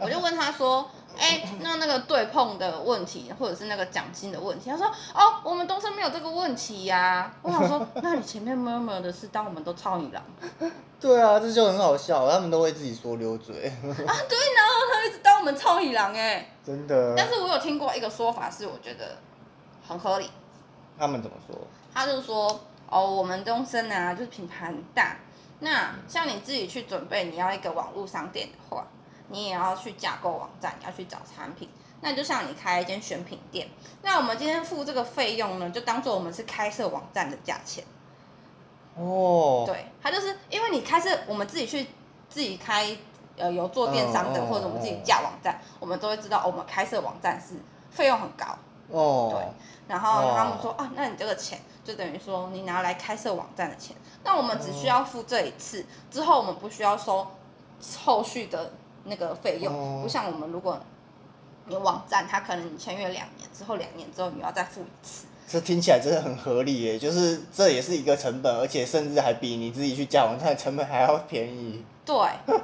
[0.00, 10.22] 我就问他说：“哎、那那个对碰的问题，或者是那个奖金的问题？”他说：“哦，我们东升没有这个问题呀、我想说， 那你前面 murmur 的是当我们都超你了
[11.00, 13.72] 对啊，这就很好笑，他们都会自己说溜嘴，啊？
[13.82, 16.48] 对，然后他一直当我们超你狼哎。
[16.64, 17.14] 真的。
[17.16, 19.16] 但是我有听过一个说法，是我觉得
[19.86, 20.30] 很合理。
[20.98, 21.56] 他们怎么说？
[21.92, 25.16] 他就说：“哦，我们东升啊，就是品牌很大。
[25.60, 28.86] 那像你自己去准备，你要一个网络商店的话，
[29.28, 31.68] 你也要去架构网站，你要去找产品。
[32.02, 33.68] 那就像你开一间选品店，
[34.02, 37.82] 那我们今天付这个费用呢，就当做我们是开设网站的价钱。
[38.94, 41.86] 哦，对，他就是因为你开设，我们自己去
[42.28, 42.96] 自己开，
[43.36, 47.54] 呃，有做电商的，或者我们自己架网站，我们都会知道，哦我们开设网站是
[47.90, 48.46] 费用很高。
[48.88, 49.42] 哦，对
[49.88, 57.26] 然后哦他们说啊，那你这个钱就等于说你拿来开设网站的钱，那我们只需要付这一次，之后我们不需要收
[58.04, 58.72] 后续的
[59.06, 60.02] 那个费用，哦。
[60.02, 60.78] 不像我们如果
[61.66, 71.84] 你网站它可能你签约两年之后，两年之后你要再付一次，这听起来真的很合理耶，就是这也是一个成本，而且甚至还比你自己去架网站的成本还要便宜。
[72.04, 72.14] 对，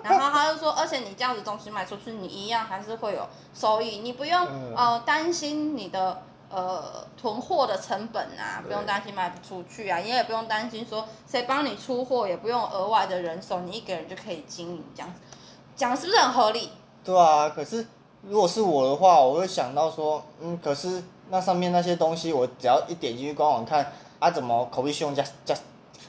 [0.05, 4.72] 然后他就说，而且你这样子东西卖出去，你一样还是会有收益，你不用、嗯。
[4.76, 15.32] 呃担心你的呃囤货的成本啊，不用担心卖不出去啊，你也不用担心说谁帮你出货，也不用额外的人手，你一个人就可以经营这样子，
[15.76, 16.70] 讲的是不是很合理？
[17.04, 17.87] 对啊，可是
[18.22, 25.54] 如果是我的话，我会想到说，嗯，可是那上面那些东西，我只要一点进去官网看，啊，怎么口碑信用加加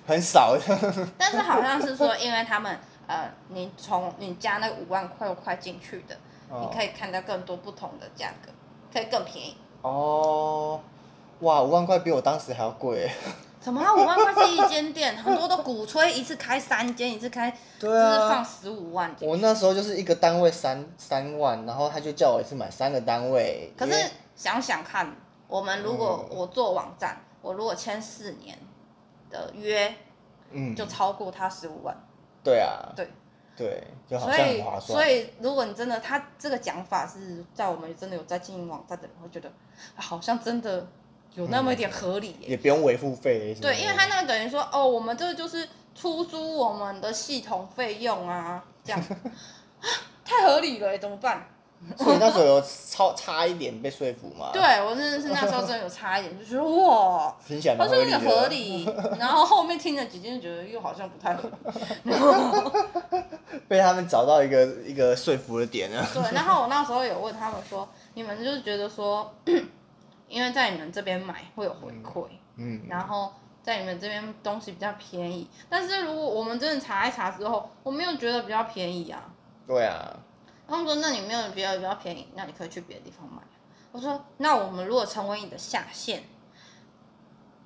[0.05, 0.55] 很少？
[1.17, 6.15] 但是好像是说，因为他们呃，你从你加那五万块块进去的，
[6.49, 8.51] 你哦可以看到更多不同的价格，
[8.91, 9.55] 可以更便宜。
[9.81, 10.79] 哦，
[11.39, 13.11] 哇，五万块比我当时还要贵耶。
[13.63, 13.95] 怎么啊？
[13.95, 17.49] 五万块是一间店，很多都鼓吹一次开三间，一次开
[17.79, 19.15] 就对是放啊，十五万。
[19.21, 23.71] 我那时候就是一个单位三三万，然后他就叫我一次买三个单位。
[23.77, 23.93] 可是
[24.35, 25.15] 想想看，
[25.47, 28.57] 我们如果嗯我做网站，我如果签四年
[29.29, 29.95] 的约，
[30.51, 31.95] 嗯，就超过他十五万。
[32.43, 33.07] 对啊，对
[33.55, 34.99] 对，就好所以像很划，算。
[34.99, 39.47] 所以如果你真的，他这个讲法是在我们真的有在经营网站的人会觉得，
[39.95, 40.85] 啊好像真的
[41.35, 42.49] 有那么一点合理耶。
[42.49, 43.55] 也不用维护费。
[43.61, 48.99] 对，因为他那个等于说，哦，我们这个就是出租我们的系统费用啊，这样，
[49.81, 49.87] 啊
[50.23, 51.47] 太合理了耶，怎么办？
[51.97, 54.51] 所以那时候有超差一点被说服嘛。
[54.53, 57.85] 对，我真的是那时候真的有差一点，就觉得哇， 听起来他。
[57.85, 61.55] 说有点合理，然后后面听了几件，觉得又好像不太合理。
[62.05, 62.71] 然后
[63.67, 66.07] 被他们找到一个一个说服的点了。
[66.13, 69.29] 对，然后我那时候有问他们说，你们就是觉得说，
[70.33, 79.29] 因为在你们这边买会有回馈，嗯，然后在你们这边东西比较便宜，但是如果我们真的查一查之后，我没有觉得比较便宜啊。
[79.67, 80.11] 对啊，
[80.67, 83.43] 他们说，那你没有觉得比较便宜，那你可以去别的地方买。
[83.91, 86.23] 我说，那我们如果成为你的下线，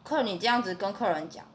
[0.04, 1.46] 客人你这样子跟客人讲，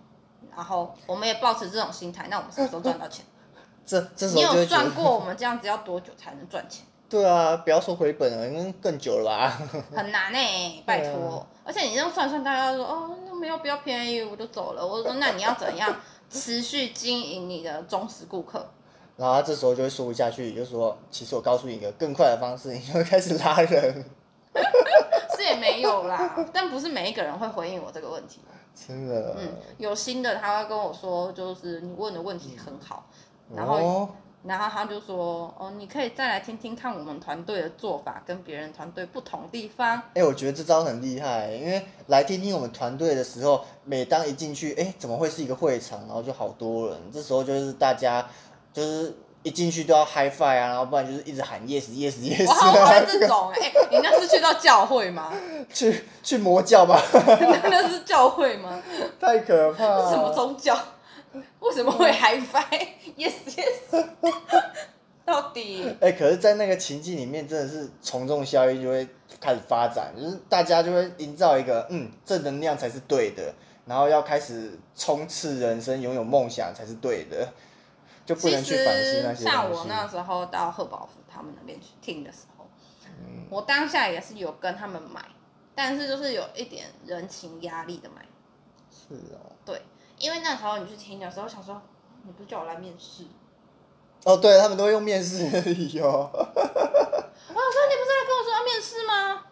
[0.57, 3.27] 然后我们也保持这种心态，那我们什么时候赚到钱？
[3.85, 6.87] 这这时你有算过我们这样子要多久才能赚钱？
[7.12, 9.59] 对啊，不要说回本了，因为更久了吧？
[9.94, 11.46] 很难呢、拜托啊。
[11.62, 14.87] 而且你这样算算，大家都说哦，那没有比较便宜，我就走了。
[14.87, 15.94] 我就说，那你要怎样
[16.31, 18.66] 持续经营你的忠实顾客？
[19.18, 24.05] 然后他这时候就会说不下去，就说：“其实我告诉你一个更快的方式，你就会开始拉人。
[25.37, 28.40] 是也没有啦，但不是每一个人会回应我这个问题。”
[28.75, 29.37] 真的。
[29.38, 33.05] 嗯，有新的他会跟我说，就是你问的问题很好，
[33.55, 34.09] 然后哦，
[34.44, 40.02] 然后他就说，哦，你可以再来听听看我们团队的做法跟别人团队不同地方。
[40.14, 48.26] 哎、我觉得这招很厉害，因为来听听我们团队的时候，每当一进去，哎、怎么会是一个会场，然后就好多人，这时候就是大家
[48.72, 55.33] 就是一进去都要 high five 啊，然后不然就是一直喊 yes yes yes 我好讨厌啊， 这种 哎、你那是去到教会吗？
[55.72, 58.83] 去去魔教吧， 那是教会吗？
[59.20, 60.11] 太可怕了。
[60.11, 60.76] 什么宗教？
[61.61, 64.07] 为什么会 high five？Yes yes。
[65.25, 69.09] 到底哎、可是，在那个情境里面，真的是从众效应就会
[69.40, 73.55] 开始发展，就是大家就会营造一个嗯正能量才是对的，
[73.87, 77.49] 然后要开始冲刺人生，拥有梦想才是对的，
[78.27, 79.45] 就不能去反思那些。
[79.45, 82.68] 像我那时候到贺宝福他们那边去听的时候，
[83.21, 85.25] 嗯我当下也是有跟他们买，
[85.73, 88.27] 但是就是有一点人情压力的买。
[88.90, 89.52] 是哦，对，
[90.22, 91.82] 因为那时候你去听的时候，想说
[92.22, 93.24] 你不是叫我来面试，
[94.24, 99.42] 哦，对他们都会用面试的理由， 我想说你不是来跟我说要面试吗？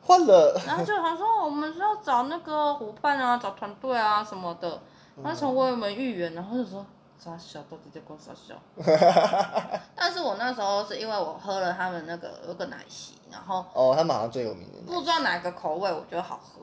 [0.00, 4.80] 换了，然后就想说我们是要找那个伙伴啊，找团队啊什么的，
[5.22, 6.86] 然后成为我们预言，然后就说
[7.18, 8.54] 傻小到底在跟我傻笑。
[9.94, 16.62] 但是我那时候是因为我喝了他们那个有个奶昔，然后哦，他们好像最有名的不知道哪个口味我觉得好喝，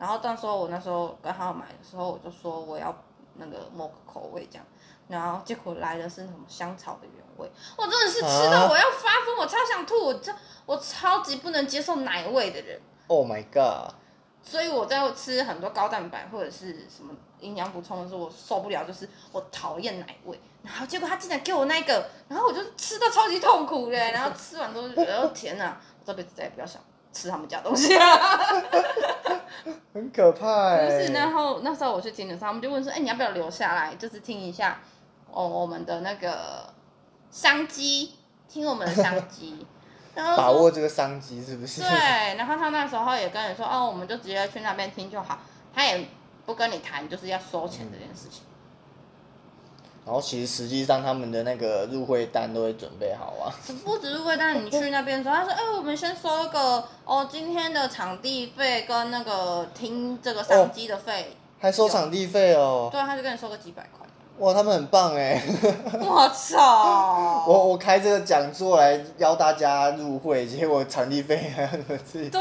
[0.00, 2.92] 然后到时候我那时候刚好买的时候，我就说我要
[3.34, 4.66] 那个某个口味这样，
[5.08, 10.32] 然后结果来的是什么香草的原味，我真的是吃到我要发疯，我超想吐，我超
[10.64, 12.80] 我超级不能接受奶味的人。
[13.08, 13.92] ，Oh my god，
[14.42, 20.40] 所以我在吃很多高蛋白或者是什么营养补充的时候，我受不了，就是我讨厌奶味。
[20.62, 24.12] 然后结果他竟然给我那个，然后我就吃到超级痛苦嘞。
[24.12, 26.80] 然后吃完之后就觉得，哦天哪，我这辈子再也不要想
[27.12, 28.04] 吃他们家东西了。
[29.92, 34.80] 很可怕哎、就是，然后那时候我去听的时候，他们就问说，哎、你要不要留下来，就是听一下
[35.30, 36.72] 哦我们的那个
[37.30, 38.14] 商机，
[38.48, 39.66] 听我们的商机。
[40.14, 41.82] 然后把握这个商机是不是？
[41.82, 45.38] 对，然后他那时候也跟你说，哦，我们就直接去那边听就好，
[45.74, 46.08] 他也
[46.46, 48.42] 不跟你谈，就是要收钱这件事情。
[50.04, 53.52] 然后其实实际上他们的那个入会单都会准备好啊。
[53.84, 64.06] 不止入会单你去那边的时候，他说，哎、我们先收一个哦，今天的场地费跟那个听这个商机的费，还收场地费哦，对，他就跟你收个几百块。
[64.38, 65.38] 哇，他们很棒哎！
[66.00, 67.44] 我操！
[67.46, 71.68] 我我开这个讲座来邀大家入会，结果场地费还要
[72.02, 72.30] 自己。
[72.30, 72.40] 对，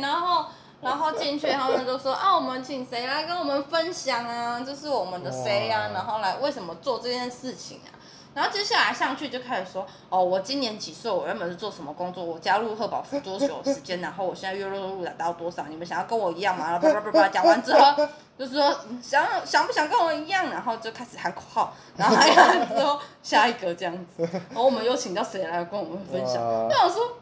[0.00, 0.46] 然后
[0.84, 4.60] 然后进去，他们就说啊，我们请谁来跟我们分享啊？
[4.64, 7.90] 这是我们的谁呀、哇然后来为什么做这件事情啊？
[8.34, 11.08] 然后接下来上去就开始说，哦，我今年几岁？
[11.10, 12.22] 我原本是做什么工作？
[12.24, 14.00] 我加入贺宝福多久的时间？
[14.00, 15.64] 然后我现在月入入达到多少？
[15.68, 16.70] 你们想要跟我一样吗？
[16.70, 20.50] 然后叭叭叭叭 讲完之后，就是说嗯想想不想跟我一样？
[20.50, 26.36] 然后就开始喊口号，然后喊完之后下一个这样子，然后我们又请到谁来跟我们分享？
[26.68, 27.16] 那我想说，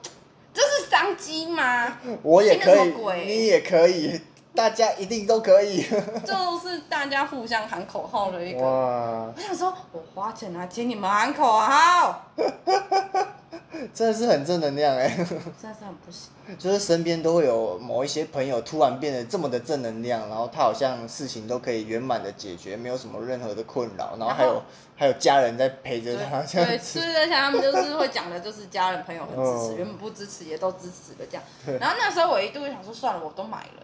[0.55, 1.99] 这是商机吗？
[2.23, 2.93] 我也可以
[3.27, 4.21] 你也可以，
[4.55, 5.83] 大家一定都可以。
[6.25, 8.61] 就是大家互相喊口号的一个。
[8.61, 12.27] 哇，我想说，我花钱来请你们喊口号，
[13.95, 15.09] 真的是很正能量哎！
[15.61, 16.31] 真的是很不行。
[16.59, 24.63] 就是身边都会有某一些朋友突然变得这么的正能量，然后他好像事情都可以圆满的解决，没有什么任何的困扰，然后还有
[24.97, 27.01] 还有家人在陪着对他这对，样子。
[27.01, 31.43] 对对，像他们就是会讲的，就是家人朋友很支持，哦原本不支持也都支持的这样。
[31.81, 33.83] 然后那时候我一度想说，算了，我都买了，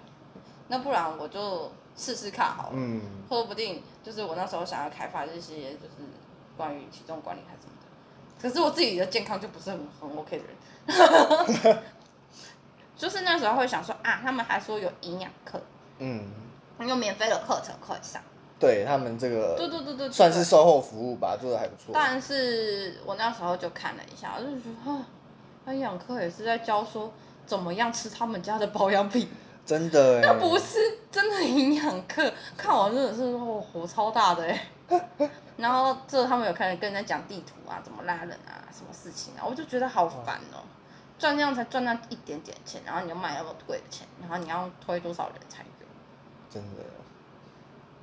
[0.68, 2.72] 那不然我就试试看好了。
[2.74, 6.04] 嗯，说不定就是我那时候想要开发这些，就是
[6.56, 7.88] 关于体重管理还是什么的。
[8.40, 10.44] 可是我自己的健康就不是很很 OK 的
[11.66, 11.82] 人，
[12.96, 15.60] 就是那时候会想说啊，他们还说有营养课，
[15.98, 16.24] 嗯，
[16.80, 18.22] 有免费的课程可以上。
[18.60, 21.92] 对他们这个对对对对，算是售后服务吧，做的还不错。
[21.94, 25.06] 但是我那时候就看了一下，我就觉得啊，
[25.64, 27.12] 他营养课也是在教说
[27.46, 29.28] 怎么样吃他们家的保养品，
[29.68, 30.78] 真的哎，那不是
[31.12, 32.32] 真的营养课。
[32.56, 34.66] 看完真的是哦，火超大的哎。
[35.58, 40.64] 然后这他们有开始跟人家讲地图啊，怎么拉人啊，什么事情啊，我就觉得好烦哦。
[41.18, 45.86] 赚这样才赚那一点点钱，然后你要卖那么贵的钱，然后你要推多少人才有？
[46.48, 46.82] 真的，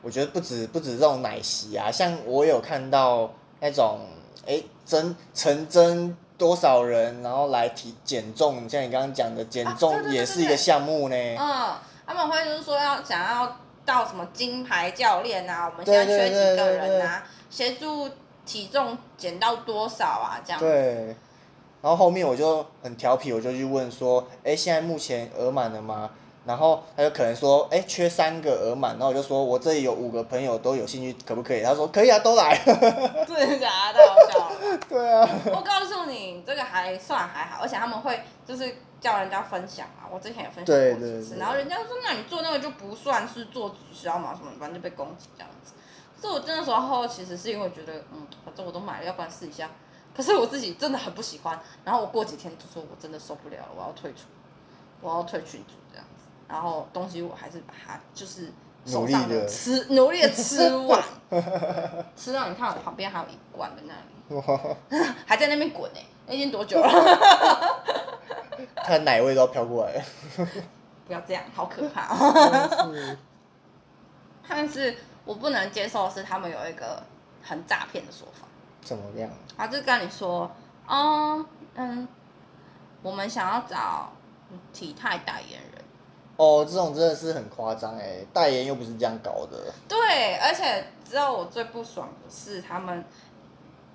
[0.03, 4.01] 我觉得不止不止这种奶昔啊，像我有看到那种
[4.45, 11.15] 哎增成增多少人，然后来体减重，像你刚刚讲的减重也是一个项目呢。
[11.39, 11.73] 嗯，
[12.05, 18.09] 他们会就是说要想要到什么金牌教练啊，我们现在缺几个对人啊，协助
[18.45, 20.65] 体重减到多少啊，这样子。
[20.65, 21.15] 对，
[21.81, 26.11] 然后后面我就很调皮，我就去问说，哎，现在目前额满了吗？
[26.45, 31.63] 然后他就可能说，哎，缺三个额满，然后我就说我这里有五个朋友都有兴趣，可不可以？
[31.63, 32.55] 他说可以啊，都来。
[32.65, 33.99] 真的假的？
[33.99, 34.79] 太好笑了。
[34.87, 40.05] 对啊，我告诉你，这个还算还好，而且他们会就是叫人家分享啊。
[40.11, 45.73] 我之前也分享过几次，对对然后人家说，那你做那个就不算是做直销嘛，什么反正就被攻击这样子。
[46.21, 49.69] 所以我那时候其实是因为觉得，嗯，反正我都买了，要不然试一下。
[50.15, 54.21] 可是我自己真的很不喜欢，然后我过几天就说我真的受不了了，我要退出，
[55.01, 56.14] 我要退群组这样子。
[56.47, 58.51] 然后东西我还是把它就是
[58.85, 61.03] 手上努力的吃，努力的吃完。
[62.15, 64.59] 吃到你看我旁边还有一罐在那里，哇，
[65.25, 66.89] 还在那边滚呢、那已经多久了？
[68.83, 70.03] 它奶味都要飘过来了。
[71.07, 73.17] 不要这样，好可怕哦。
[74.47, 77.01] 但是我不能接受的是他们有一个
[77.43, 78.47] 很诈骗的说法，
[78.81, 79.29] 怎么样？
[79.57, 80.49] 他就跟你说，
[80.87, 81.43] 哦，
[81.73, 82.07] 嗯，
[83.01, 84.13] 我们想要找
[84.71, 85.74] 体态代言人。
[86.37, 89.73] 哦，这种真的是很夸张哎，代言又不是这样搞的。
[89.87, 93.03] 对，而且知道我最不爽的是他们。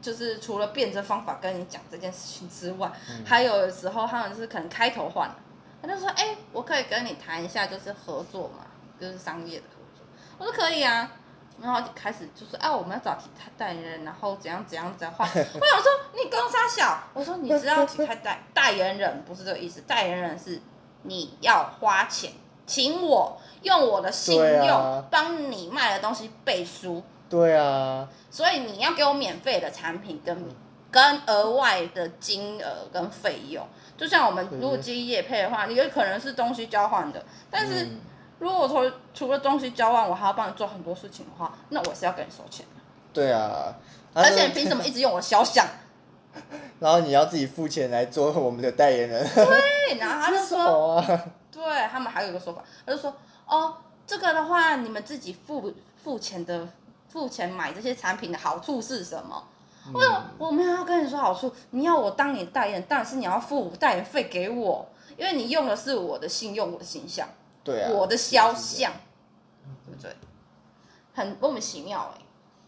[0.03, 2.91] 就是除了变着方法跟你讲这件事情之外，
[3.23, 5.37] 还有的时候他们是可能开头换了，
[5.83, 8.65] 他就说：“哎、我可以跟你谈一下，就是合作嘛，
[8.99, 10.07] 就是商业的合作。”
[10.41, 11.13] 我说：“可以啊。”
[11.61, 15.29] 然后就开始就是啊，我们要找其他代言人，然后怎样怎样怎样换。
[15.29, 20.59] 我想说你公差小，我说你知道体态代代言人不是这个意思，代言人是
[21.03, 22.33] 你要花钱
[22.67, 30.45] 请我用我的信对用啊帮你卖的东西背书，对啊，所以你要给我免费的产品跟
[30.91, 33.67] 跟额外的金额跟费用。
[33.97, 38.01] 就像我们如果接业配的话，你有可能是东西交换的，但是嗯
[38.39, 42.81] 如果我除除了东西交换，我还要帮你做很多事情的话，那我是要跟你收钱的。
[43.13, 43.75] 对啊。
[44.13, 45.65] 而且你凭什么一直用我的肖像？
[46.81, 49.27] 然后你要自己付钱来做我们的代言人。
[49.35, 51.03] 对，然后他就说，
[51.51, 53.15] 对他们还有一个说法，他就说，
[53.47, 53.77] 哦，
[54.07, 56.69] 这个的话你们自己付付钱的，
[57.09, 59.47] 付钱买这些产品的好处是什么？
[59.93, 61.53] 为什么我没有要跟你说好处？
[61.71, 67.29] 你要我当你代言，当然是你要付代言费给我，因为你用的是我的信用、我的形象、
[67.65, 67.91] 对啊。
[67.91, 68.93] 我的肖像，
[69.87, 70.15] 对不对？
[71.13, 72.21] 很莫名其妙哎、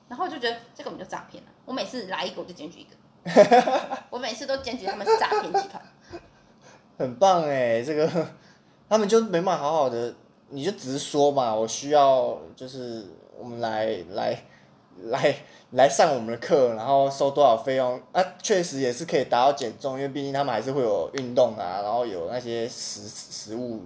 [0.09, 1.51] 然后我就觉得这个我们就诈骗了。
[1.65, 2.91] 我每次来一个我就检举一个，
[4.11, 5.83] 我每次都坚决他们是诈骗集团。
[6.99, 8.29] 很棒哎，这个
[8.89, 10.15] 他们就没办法好好的，
[10.51, 13.07] 你就直说嘛，我需要就是
[13.39, 14.45] 我们来来
[15.05, 15.35] 来
[15.71, 18.23] 来上我们的课，然后收多少费用啊？
[18.43, 23.85] 确实也是可以达到减重，因为毕竟他们还是会有运动啊，然后有那些食食物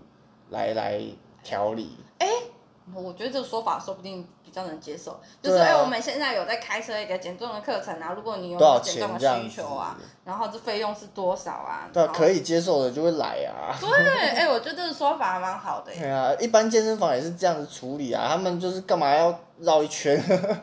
[0.51, 1.01] 来来
[1.43, 1.97] 调理。
[2.95, 11.91] 我觉得这个说法说不定比较能接受，就是哎、我们现在有在开设一个减重的课程啊，如果你有减重的需求啊，然后这费用是多少啊？
[11.93, 13.75] 对啊，可以接受的就会来啊。
[13.81, 13.91] 对，
[14.31, 20.17] 哎、我觉得这个说法蛮好的、对啊，一般健身房也是这样子处理啊，他们就是干嘛要绕一圈？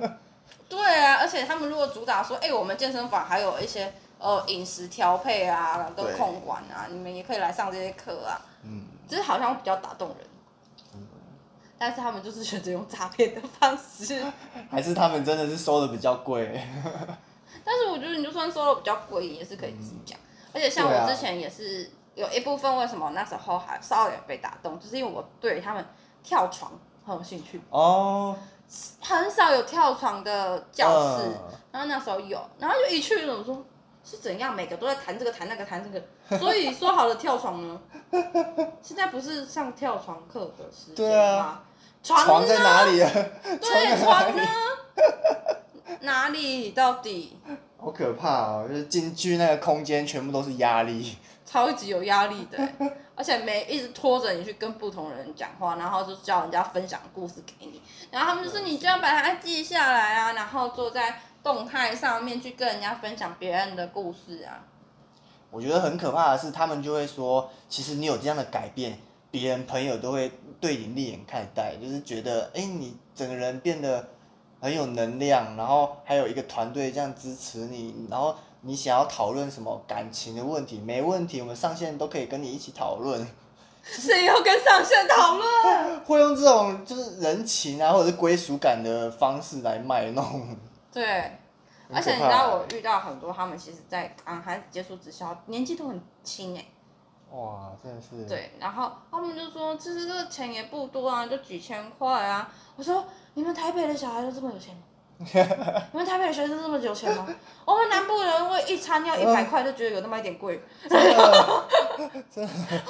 [0.70, 10.18] 对啊，而且他们如果主打说，哎、我们健身房还有一些呃饮食调配啊跟对控管啊，你们也可以来上这些课啊，嗯，就是好像比较打动人。
[11.78, 14.24] 但是他们就是选择用诈骗的方式，
[14.72, 16.62] 还是他们真的是收的比较贵？
[17.66, 20.18] 但是我觉得你就算收的比较贵，也是可以自己讲。
[20.54, 25.86] 而且像我之前也是有一部分，为什么那时候还稍微有被打动，就是因为我对他们
[26.22, 26.72] 跳床
[27.06, 28.36] 很有兴趣，哦，
[29.02, 31.58] 很少有跳床的教室，嗯。
[31.72, 33.66] 然后那时候有，然后就一去我说
[34.04, 36.06] 是怎样，每个都在弹这个弹那个弹这个，
[36.38, 37.82] 所以说好了跳床呢，
[38.82, 41.64] 现在不是上跳床课的时间吗啊？
[42.04, 43.12] 床床在呢哪里啊？
[43.44, 44.44] 对，床呢？
[46.02, 47.38] 哪里到底？
[47.78, 48.66] 好可怕哦！
[48.68, 51.18] 就是进去那个空间，全部都是压力。
[51.46, 64.64] 超级有压力的欸，而且每一直拖着你去跟不同人讲话，然后就叫人家分享故事给你，然后他们就说你就要把它记下来啊，然后坐在动态上面去跟人家分享别人的故事啊。
[65.52, 68.98] 我觉得很可怕的是，他们就会说，其实你有这样的改变，
[69.30, 74.08] 别人朋友都会对你另眼看待，就是觉得，哎、你整个人变得
[74.60, 83.28] 很有能量，然后还有一个团队这样支持你，然后你想要讨论什么感情的问题，没问题，我们上线都可以跟你一起讨论。
[83.84, 86.00] 谁要跟上线讨论？
[86.06, 90.58] 会用这种就是人情啊，或者是归属感的方式来卖弄。
[90.94, 91.40] 对，
[91.92, 96.66] 而且你知道我遇到很多他们其实，在刚开始接触直销，年纪都很轻哎、
[97.32, 98.26] 哇，真的是。
[98.26, 102.54] 对，然后他们就说，其实这个钱也不多啊，就几千块啊。
[102.76, 104.84] 我说，你们台北的小孩都这么有钱吗？
[105.92, 107.28] 你们台北的学生这么有钱吗？
[107.66, 110.62] 我们南部人为一餐要一百块，就觉得有那么一点贵。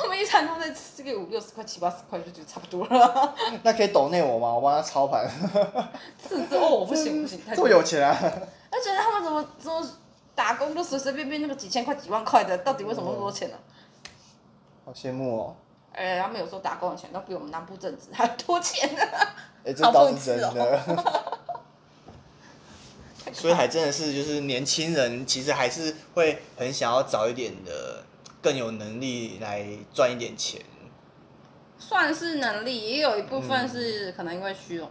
[0.04, 3.36] 我们一餐都在吃个五六十块、七八十块，就觉得差不多了。
[3.62, 4.54] 那可以抖内我吗？
[4.54, 5.30] 我帮他操盘。
[6.28, 8.18] 是是哦，我不行不行，太这么有钱啊！
[8.72, 9.88] 而且他们怎么怎么
[10.34, 13.58] 打工都随随便便那个几千块、几万块的，到底为什么那么多钱呢、
[14.86, 15.56] 好羡慕哦。
[15.92, 19.02] 哎、他们有时候打工的钱都比我们南部正职还多钱呢、
[19.64, 20.80] 哎、这倒是真的。
[23.34, 28.04] 所以还真的是，就是年轻人其实还是会很想要早一点的
[28.42, 30.62] 更有能力来赚一点钱。
[31.78, 34.90] 算是能力，也有一部分是可能因为虚荣。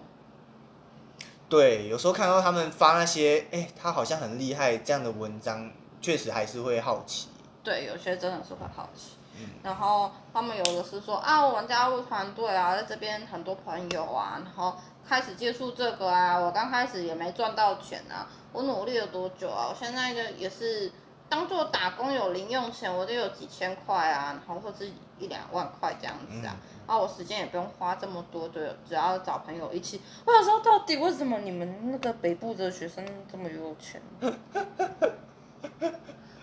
[1.49, 5.71] 对，有时候看到他们发那些，哎、他好像很厉害这样的文章，
[6.01, 7.29] 确实还是会好奇。
[7.63, 9.13] 对，有些真的是会好奇。
[9.39, 14.77] 嗯然后他们有的是说啊，我们加入团队啊，在这边很多朋友啊，然后
[15.09, 19.69] 开始接触这个啊，我刚开始也没赚到钱啊，我努力了多久啊？
[19.71, 20.91] 我现在就也是
[21.29, 30.01] 当做打工有零用钱，我就有几千块啊，然后或是一两万块这样子啊，然后我时间也不用花这么多，对，只要找朋友一起。
[30.25, 34.01] 我有时候到底为什么你们那个北部的学生这么有钱？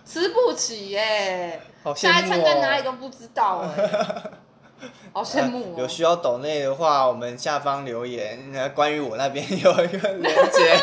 [0.06, 1.62] 吃不起耶、
[1.96, 2.86] 下一餐在哪里哦。
[2.86, 3.76] 都不知道哎、
[5.14, 8.52] 好羡慕哦、有需要抖内的话，我们下方留言。
[8.52, 10.80] 那关于我那边有一个连接。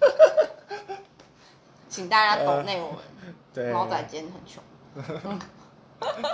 [1.88, 2.98] 请大家抖内我们，
[3.52, 3.72] 对。
[3.72, 4.62] 猫仔今天很穷。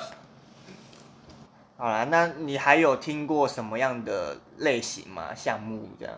[1.79, 5.35] 好啦，那你还有听过什么样的类型吗？
[5.35, 6.15] 项目这样？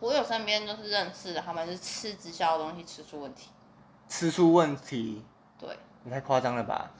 [0.00, 3.48] 我有身边就是认识的，他们是吃直销的东西吃出问题。
[4.08, 5.24] 吃出问题？
[5.58, 6.90] 对，你太夸张了吧？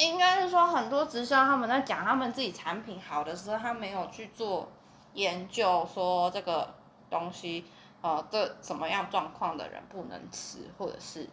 [0.00, 4.68] 应该是说很多直销他们在讲他们自己产品好的时候，他没有去做
[5.12, 6.74] 研究，说这个
[7.10, 7.66] 东西
[8.00, 11.28] 呃这什么样状况的人不能吃，或者是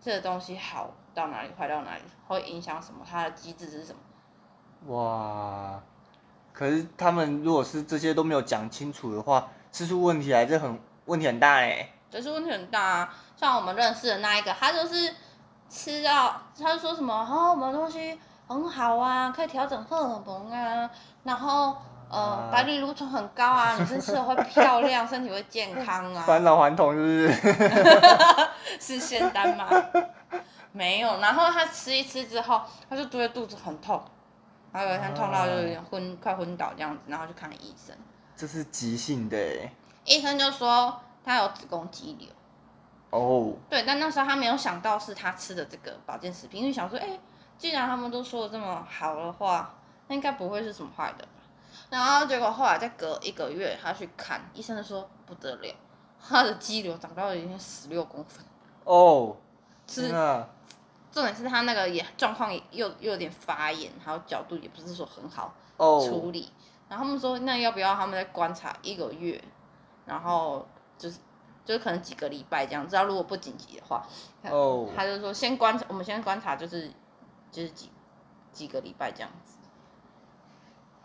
[0.00, 4.94] 这个东西好到哪里坏到哪里，会影响什么，它的机制是什么。
[4.94, 5.82] 哇！
[6.52, 11.88] 可是他们如果是这些都没有讲清楚的话，吃出问题来，这很问题很大哎。
[12.10, 13.14] 就是问题很大啊。
[13.34, 15.14] 像我们认识的那一个，他就是
[15.72, 20.90] 吃到，他就说什么哦，我们东西很好啊，可以调整荷尔蒙啊，
[21.24, 21.74] 然后
[22.10, 26.24] 呃啊白藜芦醇很高啊，女生吃了会漂亮，身体会健康啊。
[26.24, 27.54] 返老还童是不是？
[28.78, 29.66] 是仙丹吗？
[30.72, 32.60] 没有，然后他吃一吃之后，
[32.90, 33.98] 他就觉得肚子很痛，
[34.72, 37.96] 然后有一天痛到就有点昏，快昏倒这样子，然后就看了医生。
[38.36, 39.72] 这是急性的哎。
[40.04, 42.28] 医生就说他有子宫肌瘤。
[43.12, 47.20] 哦，对，但那时候他没有想到是他吃的这个保健食品，因为想说，哎、
[47.58, 49.74] 既然他们都说的这么好的话，
[50.08, 51.30] 那应该不会是什么坏的吧。
[51.90, 55.74] 然后结果后来再隔一个月，他去看医生，就说不得了，
[56.26, 58.42] 他的肌瘤长到了已经十六公分，
[58.84, 59.36] 哦，
[59.86, 60.08] 是
[61.10, 65.84] 重点是他那个也状况又又有点发炎，还有角度也不是说很好处
[66.24, 66.50] 哦，理。
[66.88, 69.42] 然后他们说，那要不要他们再观察一个月，
[70.06, 71.18] 然后就是
[71.64, 74.06] 就是可能几个礼拜这样，知道如果不紧急的话，
[74.50, 76.90] 哦他就说先观察，我们先观察就是
[77.50, 77.90] 就是几
[78.52, 79.56] 几个礼拜这样子。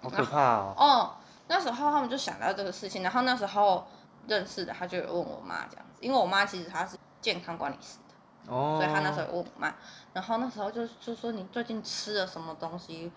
[0.01, 0.74] 好可怕哦。
[0.78, 1.16] 哦，
[1.47, 3.88] 那时候他们就想到这个事情，然后那时候
[4.28, 8.78] 认识的他就有问我妈这样子，因为我妈其实她是健康管理师的，哦。
[8.80, 9.74] 所以她那时候有问我妈，
[10.14, 13.12] 然后那时候就就说你最近吃了什么东西，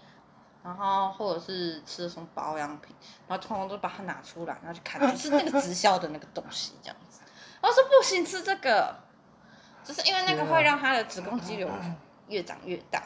[0.62, 2.95] 然后或者是吃了什么保养品，
[3.26, 7.20] 然后通通都把它拿出来，然后去看，就是那个直销的那个东西这样子。
[7.61, 8.94] 然后说不行吃这个，
[9.84, 11.68] 就是因为那个会让他的子宫肌瘤
[12.28, 13.02] 越长越大。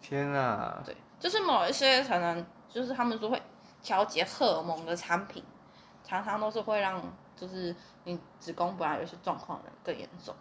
[0.00, 0.82] 天啊！
[0.84, 3.40] 对，就是某一些可能就是他们说会
[3.82, 5.42] 调节荷尔蒙的产品，
[6.06, 7.00] 常常都是会让
[7.36, 7.74] 就是
[8.04, 10.34] 你子宫本来有一些状况的更严重。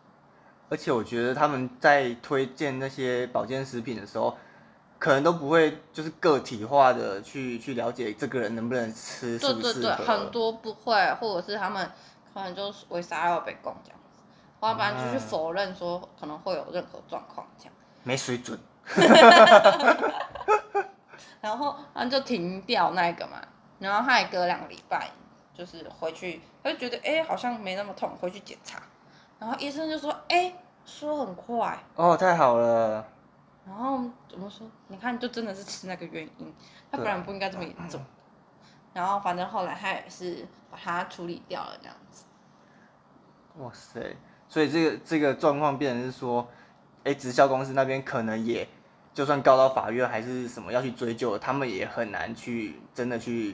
[0.69, 4.35] 而且我觉得他们在推荐那些保健食品的时候，
[4.97, 11.89] 可能都不会就是个体化的去去了解这个人能不能吃，对对对，很多不会，或者是他们
[12.33, 14.21] 可能就是为啥要被供这样子，
[14.61, 17.73] 要不然就去啊否认说可能会有任何状况这样。
[18.03, 18.59] 没水准。
[21.39, 23.41] 然后他就停掉那个嘛，
[23.79, 25.09] 然后他也隔两个礼拜，
[25.53, 28.81] 就是回去，他就觉得哎、诶好像没那么痛，回去检查，
[29.39, 30.55] 然后医生就说哎、诶
[30.85, 33.05] 说很快，哦，太好了。
[33.65, 34.67] 然后怎么说？
[34.87, 36.53] 你看就真的是吃那个原因，
[36.91, 38.01] 他不对然不应该这么严重。
[38.93, 42.23] 然后反正后来他也是把它处理掉了这样子。
[43.57, 44.15] 哇塞！
[44.49, 46.47] 所以这个这个状况变成是说，
[47.03, 48.67] 哎，直销公司那边可能也，
[49.13, 53.53] 就算告到法院还是什么要去追究，他们也很难去真的去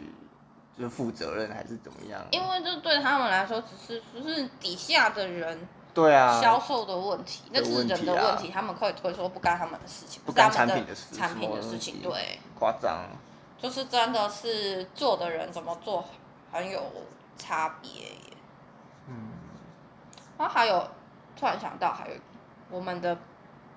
[0.78, 2.22] 就是负责任还是怎么样？
[2.32, 13.06] 因为这对他们来说，只是只是底下的人对啊，销售的问题，那是人的的问题啊，他们可以推说不干他们的事情，不干产品的事产品的事情，对，夸张。
[13.62, 16.05] 就是真的是做的人怎么做
[16.51, 16.82] 很有
[17.38, 18.38] 差别耶。
[19.07, 19.30] 嗯，
[20.38, 20.88] 然后还有
[21.36, 22.16] 突然想到，还有
[22.70, 23.18] 我们的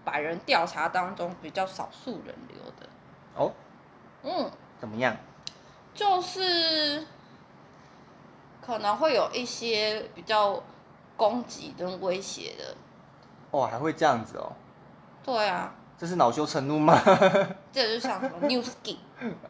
[0.05, 2.89] 百人调查当中比较少数人留的，
[3.37, 3.53] 哦，
[4.22, 5.16] 嗯，怎么样？
[5.95, 7.07] 就是
[8.61, 10.62] 可能会有一些比较
[11.16, 12.74] 攻击跟威胁的，
[13.51, 14.53] 哦，还会这样子哦？
[15.24, 16.99] 对啊，这是恼羞成怒吗？
[17.72, 18.97] 这就像什么 New Skin，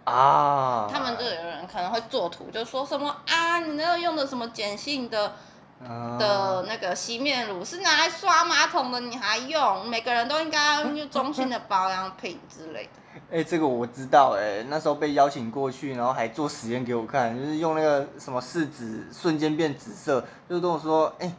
[0.04, 5.32] 啊，他们就有人可能会做图，就说什么啊，你那个用的什么碱性的
[5.84, 9.88] 啊的那个洗面乳是拿来刷马桶的，你还用？
[9.88, 12.90] 每个人都应该要用中性的保养品之类的。
[13.30, 21.30] 哎、这个我知道哎、那时候被邀请过去，然后还做实验给我看，就是用那个什么试纸瞬间变紫色，就跟我说，哎、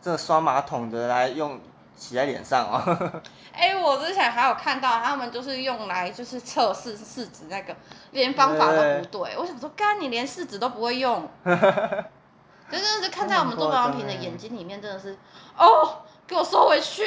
[0.00, 1.60] 这个刷马桶的来用
[1.96, 3.22] 洗在脸上哦。
[3.52, 7.74] 哎、我之前还有看到他们就是用来就是测试试纸那个，
[8.10, 9.34] 连方法都不对。
[9.38, 15.16] 我想说，干你连试纸都不会用， 就真的是看在我们做保养品的眼睛里面，真的是
[15.56, 17.04] 哦，给我收回去，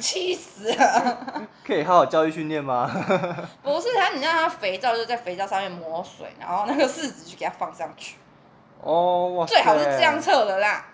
[0.00, 1.46] 气死了！
[1.66, 2.90] 可以好好教育训练吗？
[3.62, 8.16] 不是他，你让他肥皂就在肥皂上面抹水，然后那个试纸就给他放上去，
[8.80, 10.86] 哦，哇，最好是这样测的啦。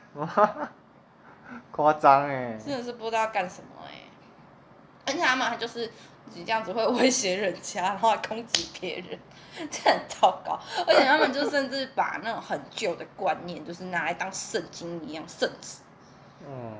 [1.70, 3.92] 夸张哎，真的是不知道干什么哎、
[5.07, 5.90] 而且他们还就是
[6.34, 9.18] 你这样子会威胁人家，然后还攻击别人，
[9.70, 10.59] 这很糟糕。
[10.86, 15.78] 而且他们就甚至把那种很旧的观念，就是拿来当圣经一样圣旨。
[16.46, 16.74] 嗯，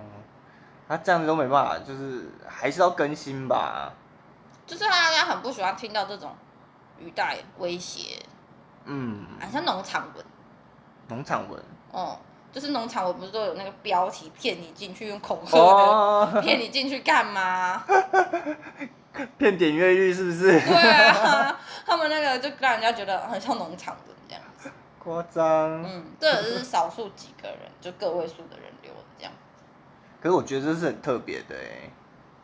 [0.89, 3.93] 他这样子都没办法，就是还是要更新吧。
[4.67, 6.35] 就是大家很不喜欢听到这种
[6.99, 8.23] 语带威胁，
[8.85, 10.25] 嗯，好像农场文
[11.09, 12.19] 农场文哦、
[12.53, 17.83] 就是农场我不是都有那个标题骗你进去用恐吓的，哦，骗、你进去干嘛？
[19.39, 20.61] 骗点阅率是不是？
[20.61, 24.71] 对啊， 他们那个就让人家觉得很像农场的这样子。
[24.99, 25.83] 夸张。
[25.83, 29.33] 嗯，这也是少数几个人，就个位数的人留的这样。
[30.21, 31.91] 可是我觉得这是很特别的哎，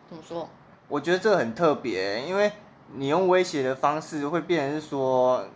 [0.09, 0.49] 怎么说？
[0.89, 2.51] 我觉得这个很特别，因为
[2.95, 5.47] 你用威胁的方式会变成是说，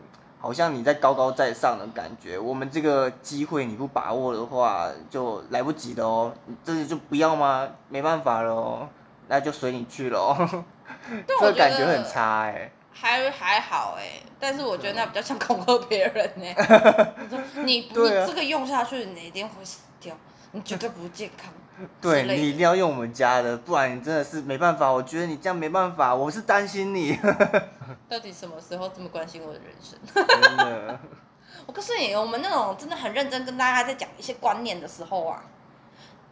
[0.42, 2.36] 好像你在高高在上的感觉。
[2.38, 6.34] 我们这个机会你不把握的话，就来不及了哦。
[6.46, 7.68] 你这里就不要吗？
[7.88, 8.88] 没办法了哦，
[9.28, 10.64] 那就随你去了哦。
[11.26, 12.70] 但 这感觉很差哎。
[12.94, 16.44] 还还好哎、但是我觉得那比较像恐吓别人 呢、
[17.64, 20.14] 你说你这个用下去，你一定会死掉，
[20.52, 21.52] 你绝对不健康。
[22.00, 24.90] 对你一定要用我们家的，不然你真的是没办法。
[24.90, 27.18] 我觉得你这样没办法，我是担心你，
[28.08, 29.98] 到底什么时候这么关心我的人生？
[30.14, 30.98] 真的。
[31.66, 35.44] 我告诉你，我们那种真的很认真跟大家在讲一些观念的时候啊，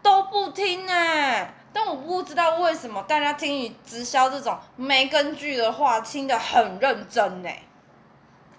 [0.02, 7.62] 都不听哎、但我不知道为什么大家听你直销这种没根据的话，听得很认真哎、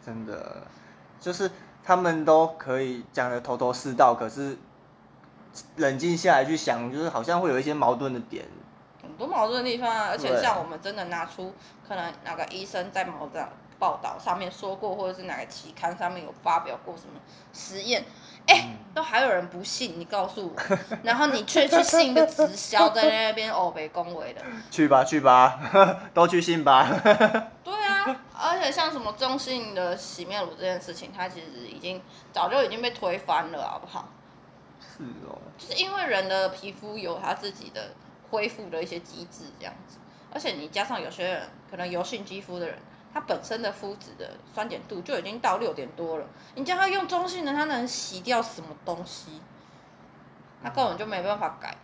[0.06, 0.64] 真的，
[1.20, 1.52] 就是
[1.84, 4.58] 他们都可以讲的头头是道，可是
[5.78, 8.46] 冷静下来去想，就是好像会有一些矛盾的点。
[9.02, 11.54] 很多矛盾的地方啊，而且像我们真的拿出
[11.88, 13.50] 可能哪个医生在某个
[13.80, 17.20] 报道上面说过，或者是哪个期刊上面有发表过什么
[17.52, 18.06] 实验，
[18.48, 25.60] 哎、都还有人不信，你告诉我， 然后你却去信一个直销在那边欧北恭维的， 去吧，去吧，
[26.14, 26.88] 都去信吧。
[27.64, 28.06] 对啊，
[28.40, 32.00] 而且像什么中性的洗面乳这件事情，它其实已经
[32.32, 34.08] 早就已经被推翻了，好不好？
[34.82, 37.92] 是哦，就是因为人的皮肤有他自己的
[38.30, 39.98] 恢复的一些机制，这样子。
[40.34, 42.78] 而且你加上有些人可能油性肌肤的人，
[43.14, 46.26] 他本身的肤质的酸碱度就已经到六点多了，
[46.56, 49.42] 你叫他用中性的，他能洗掉什么东西？
[50.64, 51.76] 他根本就没办法改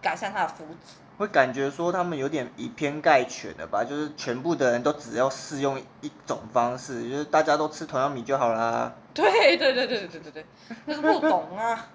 [0.00, 0.94] 改善他的肤质。
[1.18, 8.92] 会感觉说他们有点以偏概全的吧，就是全部的人都只要适用一种方式，就是大家都吃同样米就好啦。
[9.14, 10.46] 对对对对对对对对，
[10.86, 11.88] 就是不懂啊。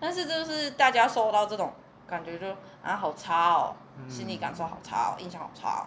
[0.00, 1.72] 但是就是大家收到这种
[2.06, 2.46] 感觉就
[2.82, 3.74] 啊好差哦，
[4.08, 5.86] 心理感受好差哦，印象好差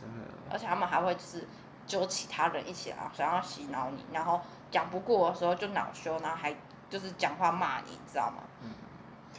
[0.00, 1.46] 真的，而且他们还会就是
[1.86, 6.54] 揪其他人一起啊想要洗脑你，然后讲不过的时候就恼羞，然后还
[6.88, 8.42] 就是讲话骂你，你知道吗？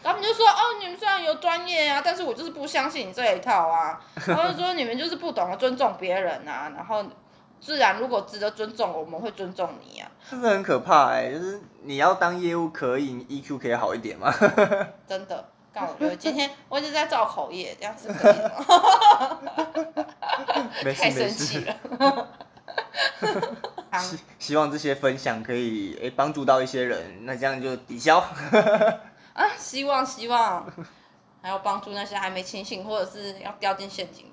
[0.01, 3.99] 他们就说哦，你们虽然有专业啊，但是我就是不相信你这一套啊。
[4.27, 7.03] 然后就说你们就是不懂得尊重别人啊，然后
[7.62, 14.34] 自然如果值得尊重，我们会尊重你啊，这是很可怕哎、就是你要当业务可以，你 EQ 可以好一点吗？
[15.07, 15.45] 真的。
[15.72, 18.66] 但我觉得今天我一直在造口业，这样子可以的吗？
[20.84, 21.66] 没事太没生气事。
[21.66, 22.28] 了。
[23.99, 28.18] 希希望这些分享可以诶帮助到一些人，那这样就抵消。
[28.20, 30.66] 啊，希望希望，
[31.41, 34.28] 还要帮助那些还没清醒或者是要掉进陷阱。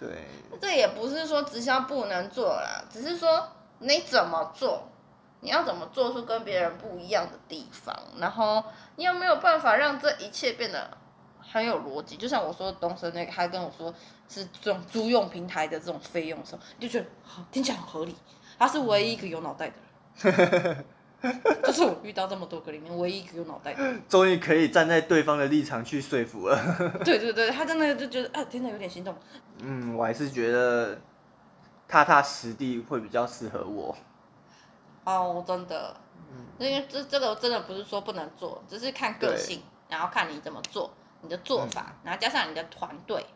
[0.00, 0.24] 对，
[0.58, 3.46] 这也不是说直销不能做啦，只是说
[3.80, 4.88] 你怎么做，
[5.40, 8.64] 你要怎么做出跟别人不一样的地方，然后
[8.96, 10.90] 你有没有办法让这一切变得
[11.38, 12.16] 很有逻辑？
[12.16, 13.94] 就像我说东升那个，他跟我说
[14.28, 18.16] 是这种租用平台的这种费用的时候，你就觉得好听起来很合理。
[18.58, 20.84] 他是唯一一个有脑袋的人，
[21.64, 23.94] 就是我遇到这么多个里面唯一一个有脑袋的。
[24.08, 26.58] 终于可以站在对方的立场去说服了。
[27.04, 29.14] 对对对，他真的就觉得啊，真的有点心动。
[29.58, 30.98] 嗯，我还是觉得
[31.86, 33.96] 踏踏实地会比较适合我。
[35.04, 35.94] 哦，真的，
[36.58, 40.90] 因为这这个真的不是说不能做，只是看个性，然后看你怎么做，
[41.20, 43.26] 你的做法，然后加上你的团队，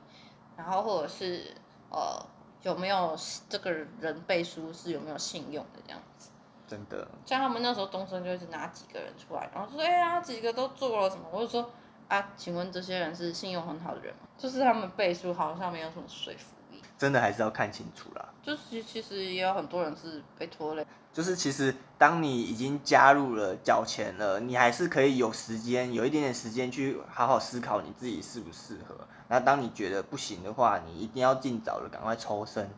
[0.56, 1.54] 然后或者是
[1.90, 2.24] 呃
[2.62, 3.14] 有没有
[3.48, 3.70] 这个
[4.00, 6.30] 人背书是有没有信用的这样子。
[6.66, 11.70] 真的，像他们那时候东升就一直拿几个人出来，然后说哎呀几个都做了什么，我就说
[12.08, 14.20] 啊，请问这些人是信用很好的人吗？
[14.38, 18.28] 就是他们背书好像没有什么说服力，真的还是要看清楚啦。
[18.42, 20.86] 就是其实也有很多人是被拖累。
[21.12, 29.06] 就是其实当你已经加入了缴钱了，你还是可以有时间，有一点点时间去好好思考你自己适不适合。
[29.28, 32.68] 那当你觉得不行的话，你一定要尽早的赶快抽身。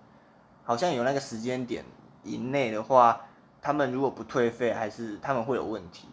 [0.65, 1.85] 好像有那个时间点
[2.25, 3.25] 以内的话，
[3.67, 6.07] 他们如果不退费，还是他们会有问题。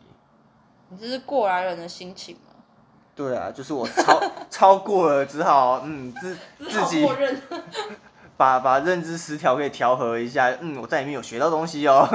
[0.90, 2.56] 你这是过来人的心情吗？
[3.16, 6.36] 对啊，就是我超 超过了，只好嗯自
[6.68, 7.08] 自己。
[8.36, 10.50] 把把认知失调可以调和一下。
[10.62, 12.08] 嗯，我在里面有学到东西哦。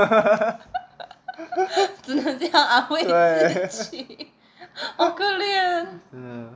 [2.02, 3.04] 只能这样安慰
[3.68, 4.32] 自己，
[4.96, 5.86] 好可怜。
[6.10, 6.52] 嗯，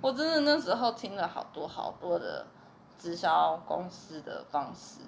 [0.00, 2.44] 我真的那时候听了好多好多的
[2.98, 5.02] 直销公司的方式，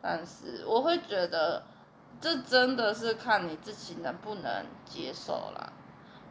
[0.00, 1.62] 但是我会觉得
[2.22, 5.72] 这真的是看你自己能不能接受啦，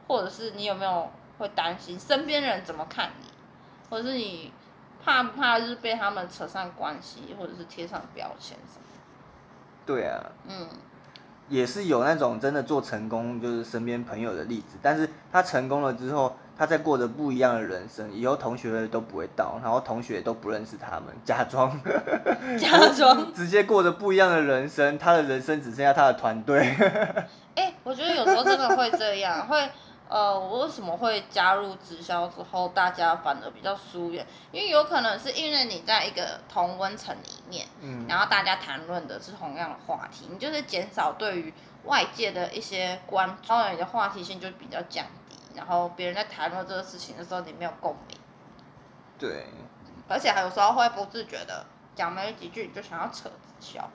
[0.08, 3.28] 或者是你有没有会担心身边人怎么看你，
[3.90, 4.54] 或者是你
[5.04, 8.86] 怕不怕就是被他们扯上关系，或者是贴上标签什么？
[9.86, 10.32] 对啊。
[10.48, 10.70] 嗯，
[11.50, 21.76] 也是有那种真的做成功，就是身边朋友的例子，但是他成功了之后，他在过着不一样的人生，以后同学都不会到，然后同学都不认识他们，假装
[22.56, 23.34] 假装。
[23.34, 26.60] 直接过着不一样的人生，他的人生只剩下他的团队。
[27.58, 29.68] 哎、我觉得有时候真的会这样，会
[30.08, 34.24] 呃，我为什么会加入直销之后，大家反而比较疏远？
[34.52, 41.52] 因为有可能是因为你在一个同温层里面，嗯，然后大家谈论的是同样的话题，你就是减少对于
[41.86, 45.21] 外界的一些关注，然后你的话题性就比较降低，
[45.56, 48.18] 然后别人在谈论这个事情的时候，你没有共鸣，
[49.20, 49.46] 对，
[50.08, 53.90] 而且还有时候会不自觉的讲没几句你就想要扯直销。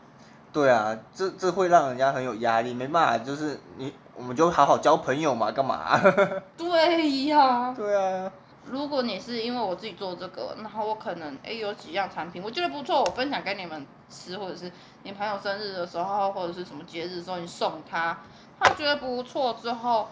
[0.52, 6.00] 对啊，这这会让人家很有压力，没办法，就是你我们就好好交朋友嘛，干嘛？
[6.56, 8.32] 对呀、对啊，
[8.64, 18.16] 如果你是因为我自己做这个，然后我可能哎有几样产品我觉得不错，我分享给你们吃，或者是你朋友生日的时候，或者是什么节日的时候你送他，
[18.58, 20.08] 他觉得不错之后，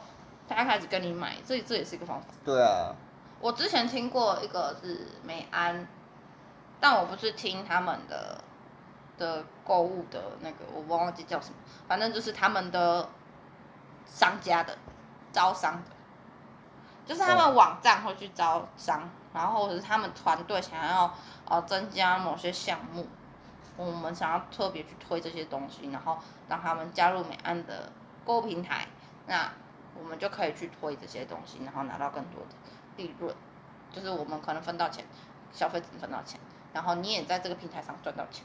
[0.49, 2.29] 他开始跟你买，这这也是一个方法。
[2.45, 2.95] 对啊，
[3.41, 5.87] 我之前听过一个是美安，
[6.81, 8.43] 但我不是听他们的
[9.17, 11.57] 的购物的那个，我忘记叫什么，
[11.89, 13.09] 反正就是他们的
[14.07, 14.77] 商家的
[15.33, 15.91] 招商的，
[17.07, 21.15] 就是他们网站会去招商，然后或者是他们团队想要
[21.47, 23.07] 呃增加某些项目，
[23.77, 26.19] 我们想要特别去推这些东西，然后
[26.49, 27.91] 让他们加入美安的
[28.25, 28.87] 购物平台，
[29.27, 29.51] 那
[29.99, 32.49] 我们就可以去推这些东西，然后拿到更多的
[32.97, 33.35] 利润，
[33.93, 35.05] 就是我们可能分到钱，
[35.53, 36.41] 消费者分到钱，
[36.73, 38.45] 然后你也在这个平台上赚到钱。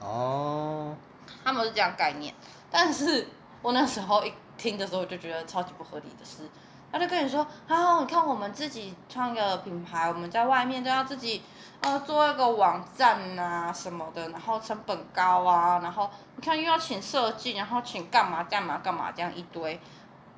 [0.00, 0.94] 哦，
[1.42, 2.34] 他们是这样概念，
[2.70, 3.28] 但是
[3.62, 6.48] 我那时候一听的时候，我就觉得超级不合理的是，
[6.92, 11.42] 他就跟你说，啊，你看我们自己创一个品牌，我们在外面都要自己
[11.80, 19.80] 呃做一个网站啊什么的，然后成本高啊，然后你看又要请设计，然后请干嘛干嘛干嘛这样一堆。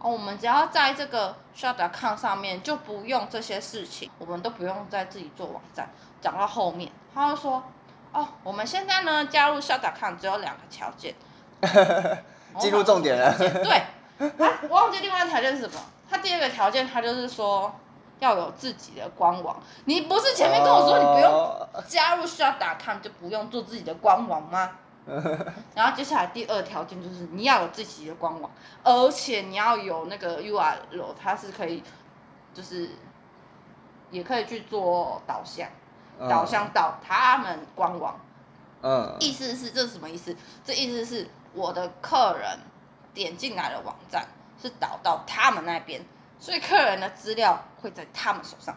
[0.00, 5.88] 哦，我们只要在这个 shop.com 上面就不用这些事情，我们都不用再自己做网站。
[6.20, 7.62] 讲到后面，他就说，
[8.12, 11.14] 哦，我们现在呢加入 shop.com 只有两个条件。
[12.58, 13.82] 进入重点了对，
[14.18, 15.80] 啊，我忘记另外一个条件是什么。
[16.08, 17.72] 他第二个条件，他就是说
[18.20, 19.60] 要有自己的官网。
[19.84, 24.70] 你不是前面跟我说你不用哦加入 shop.com 就不用做自己的官网吗？
[25.74, 28.50] 然后接下来第二条件就是你要有自己的官网，
[28.84, 31.82] 而且你要有那个 URL，它是可以，
[32.52, 32.90] 就是
[34.10, 35.68] 也可以去做导向，
[36.28, 38.20] 导向到他们官网。
[38.82, 40.36] 嗯，意思是这是什么意思？
[40.62, 42.58] 这意思是我的客人
[43.14, 44.26] 点进来的网站
[44.60, 46.04] 是导到他们那边，
[46.38, 48.76] 所以客人的资料会在他们手上，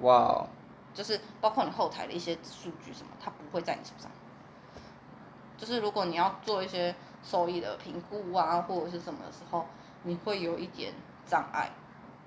[0.00, 0.48] 哇哦，
[0.92, 4.10] 就是包括你后台的一些数据什么，它不会在你手上。
[5.62, 6.92] 就是如果你要做一些
[7.22, 9.64] 收益的评估啊，或者是什么的时候，
[10.02, 10.92] 你会有一点
[11.24, 11.70] 障碍。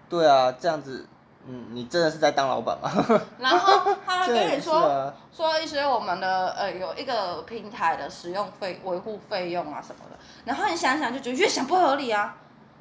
[0.07, 1.05] 对啊，这样子，
[1.45, 2.89] 嗯，你真的是在当老板吗？
[3.38, 12.38] 然后他跟你说，啊，说一些我们的呃有一个平台的使用费维护费用啊什么的，然后你想想就觉得越想不合理啊，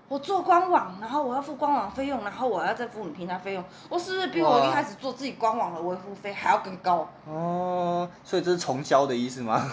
[0.06, 7.08] 我做官网，然后我要付官网费用，然后我要再付你平台费用，我是不是比我一开始做自己官网的维护费还要更高？
[7.26, 9.68] 哦，所以这是重销的意思吗？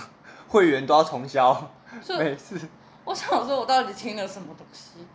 [0.51, 1.71] 会员都要重销，
[2.01, 2.59] 所以每次
[3.05, 5.07] 我想说，我到底听了什么东西？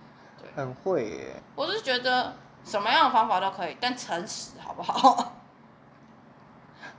[0.57, 1.43] 很会耶。
[1.55, 2.35] 我是觉得
[2.65, 5.35] 什么样的方法都可以，但诚实好不好？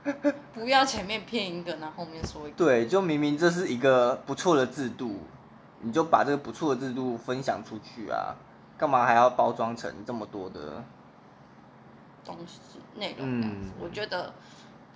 [0.54, 2.56] 不要前面骗一个，然后后面说一个。
[2.56, 5.16] 对，就明明这是一个不错的制度，
[5.80, 8.36] 你就把这个不错的制度分享出去啊，
[8.78, 10.82] 干嘛还要包装成这么多的？
[12.24, 12.60] 东西
[12.94, 14.30] 内容嗯我觉得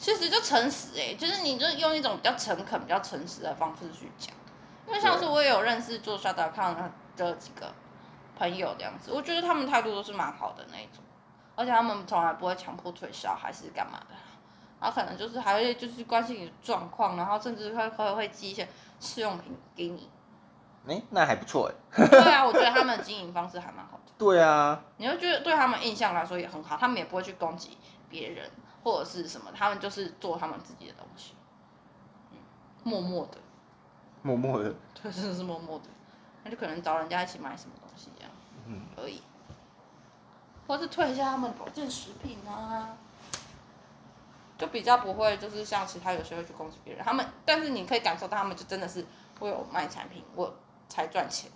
[0.03, 4.35] 其实就诚实哎、就是你就用一种比较诚恳、比较诚实的方式去讲。
[4.85, 6.75] 因为上次我也有认识做 c o m
[7.17, 7.73] 的几个
[8.37, 11.05] 朋友这样子，我觉得他们态度都是蛮好的那一种，
[11.55, 14.17] 而且他们从来不会强迫推销还是干嘛的，
[14.81, 20.11] 然后可能就是还会就是关心你的状况，然后甚至会会会寄一些试用品给你。
[20.89, 22.09] 哎、那还不错哎。
[22.09, 24.13] 对啊，我觉得他们的经营方式还蛮好的。
[24.19, 27.79] 对啊，你会觉得对他们印象来说也很好，他们也不会去攻击
[28.09, 28.51] 别人
[28.83, 31.35] 或者是什么，他们就是做他们自己的东西，
[32.31, 32.39] 嗯，
[32.83, 33.39] 默默的，
[34.23, 35.85] 默默的，对，真的是默默的，
[36.45, 38.31] 那就可能找人家一起买什么东西这样
[38.67, 39.23] 嗯，而已，
[40.67, 42.97] 或是退一下他们保健食品啊，
[44.59, 49.05] 就比较不会就是像其他有些会去攻击别人，他们但是你可以感受到他们就真的是
[49.39, 50.55] 我有卖产品，我
[50.89, 51.51] 才赚钱，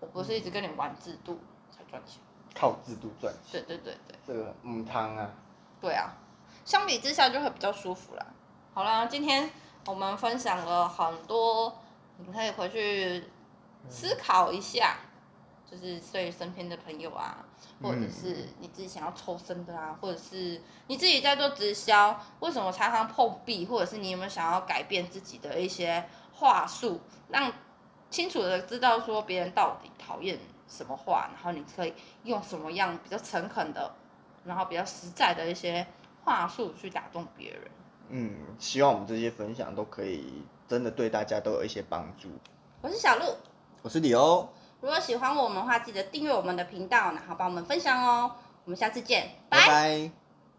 [0.00, 1.38] 我不是一直跟你玩制度
[1.70, 2.20] 才赚钱，
[2.54, 4.16] 靠制度赚钱，对对对对。
[4.26, 5.30] 这个母汤啊。
[5.80, 6.12] 对啊，
[6.66, 8.26] 相比之下就会比较舒服啦。
[8.74, 9.48] 好啦，今天
[9.86, 11.78] 我们分享了很多，
[12.18, 13.24] 你可以回去
[13.88, 14.96] 思考一下，
[15.70, 17.46] 就是对身边的朋友啊，
[17.80, 26.04] 或者是你自己想要抽身的啊，或者是你自己在做直销，为什么常常碰壁，或者是你有没有想要改变自己的一些
[26.34, 27.52] 话术，让
[28.10, 30.36] 清楚的知道说别人到底讨厌
[30.66, 31.94] 什么话，然后你可以
[32.24, 33.94] 用什么样比较诚恳的。
[34.44, 35.84] 然后比较实在的一些
[36.26, 37.60] 话术去打动别人。
[38.08, 42.28] 嗯，希望我们这些分享都可以真的对大家都有一些帮助。
[42.80, 43.24] 我是小鹿，
[43.82, 44.48] 我是李欧，
[44.80, 48.32] 如果喜欢我们的话，记得订阅我们的频道，然后帮我们分享哦。
[48.64, 50.10] 我们下次见，拜拜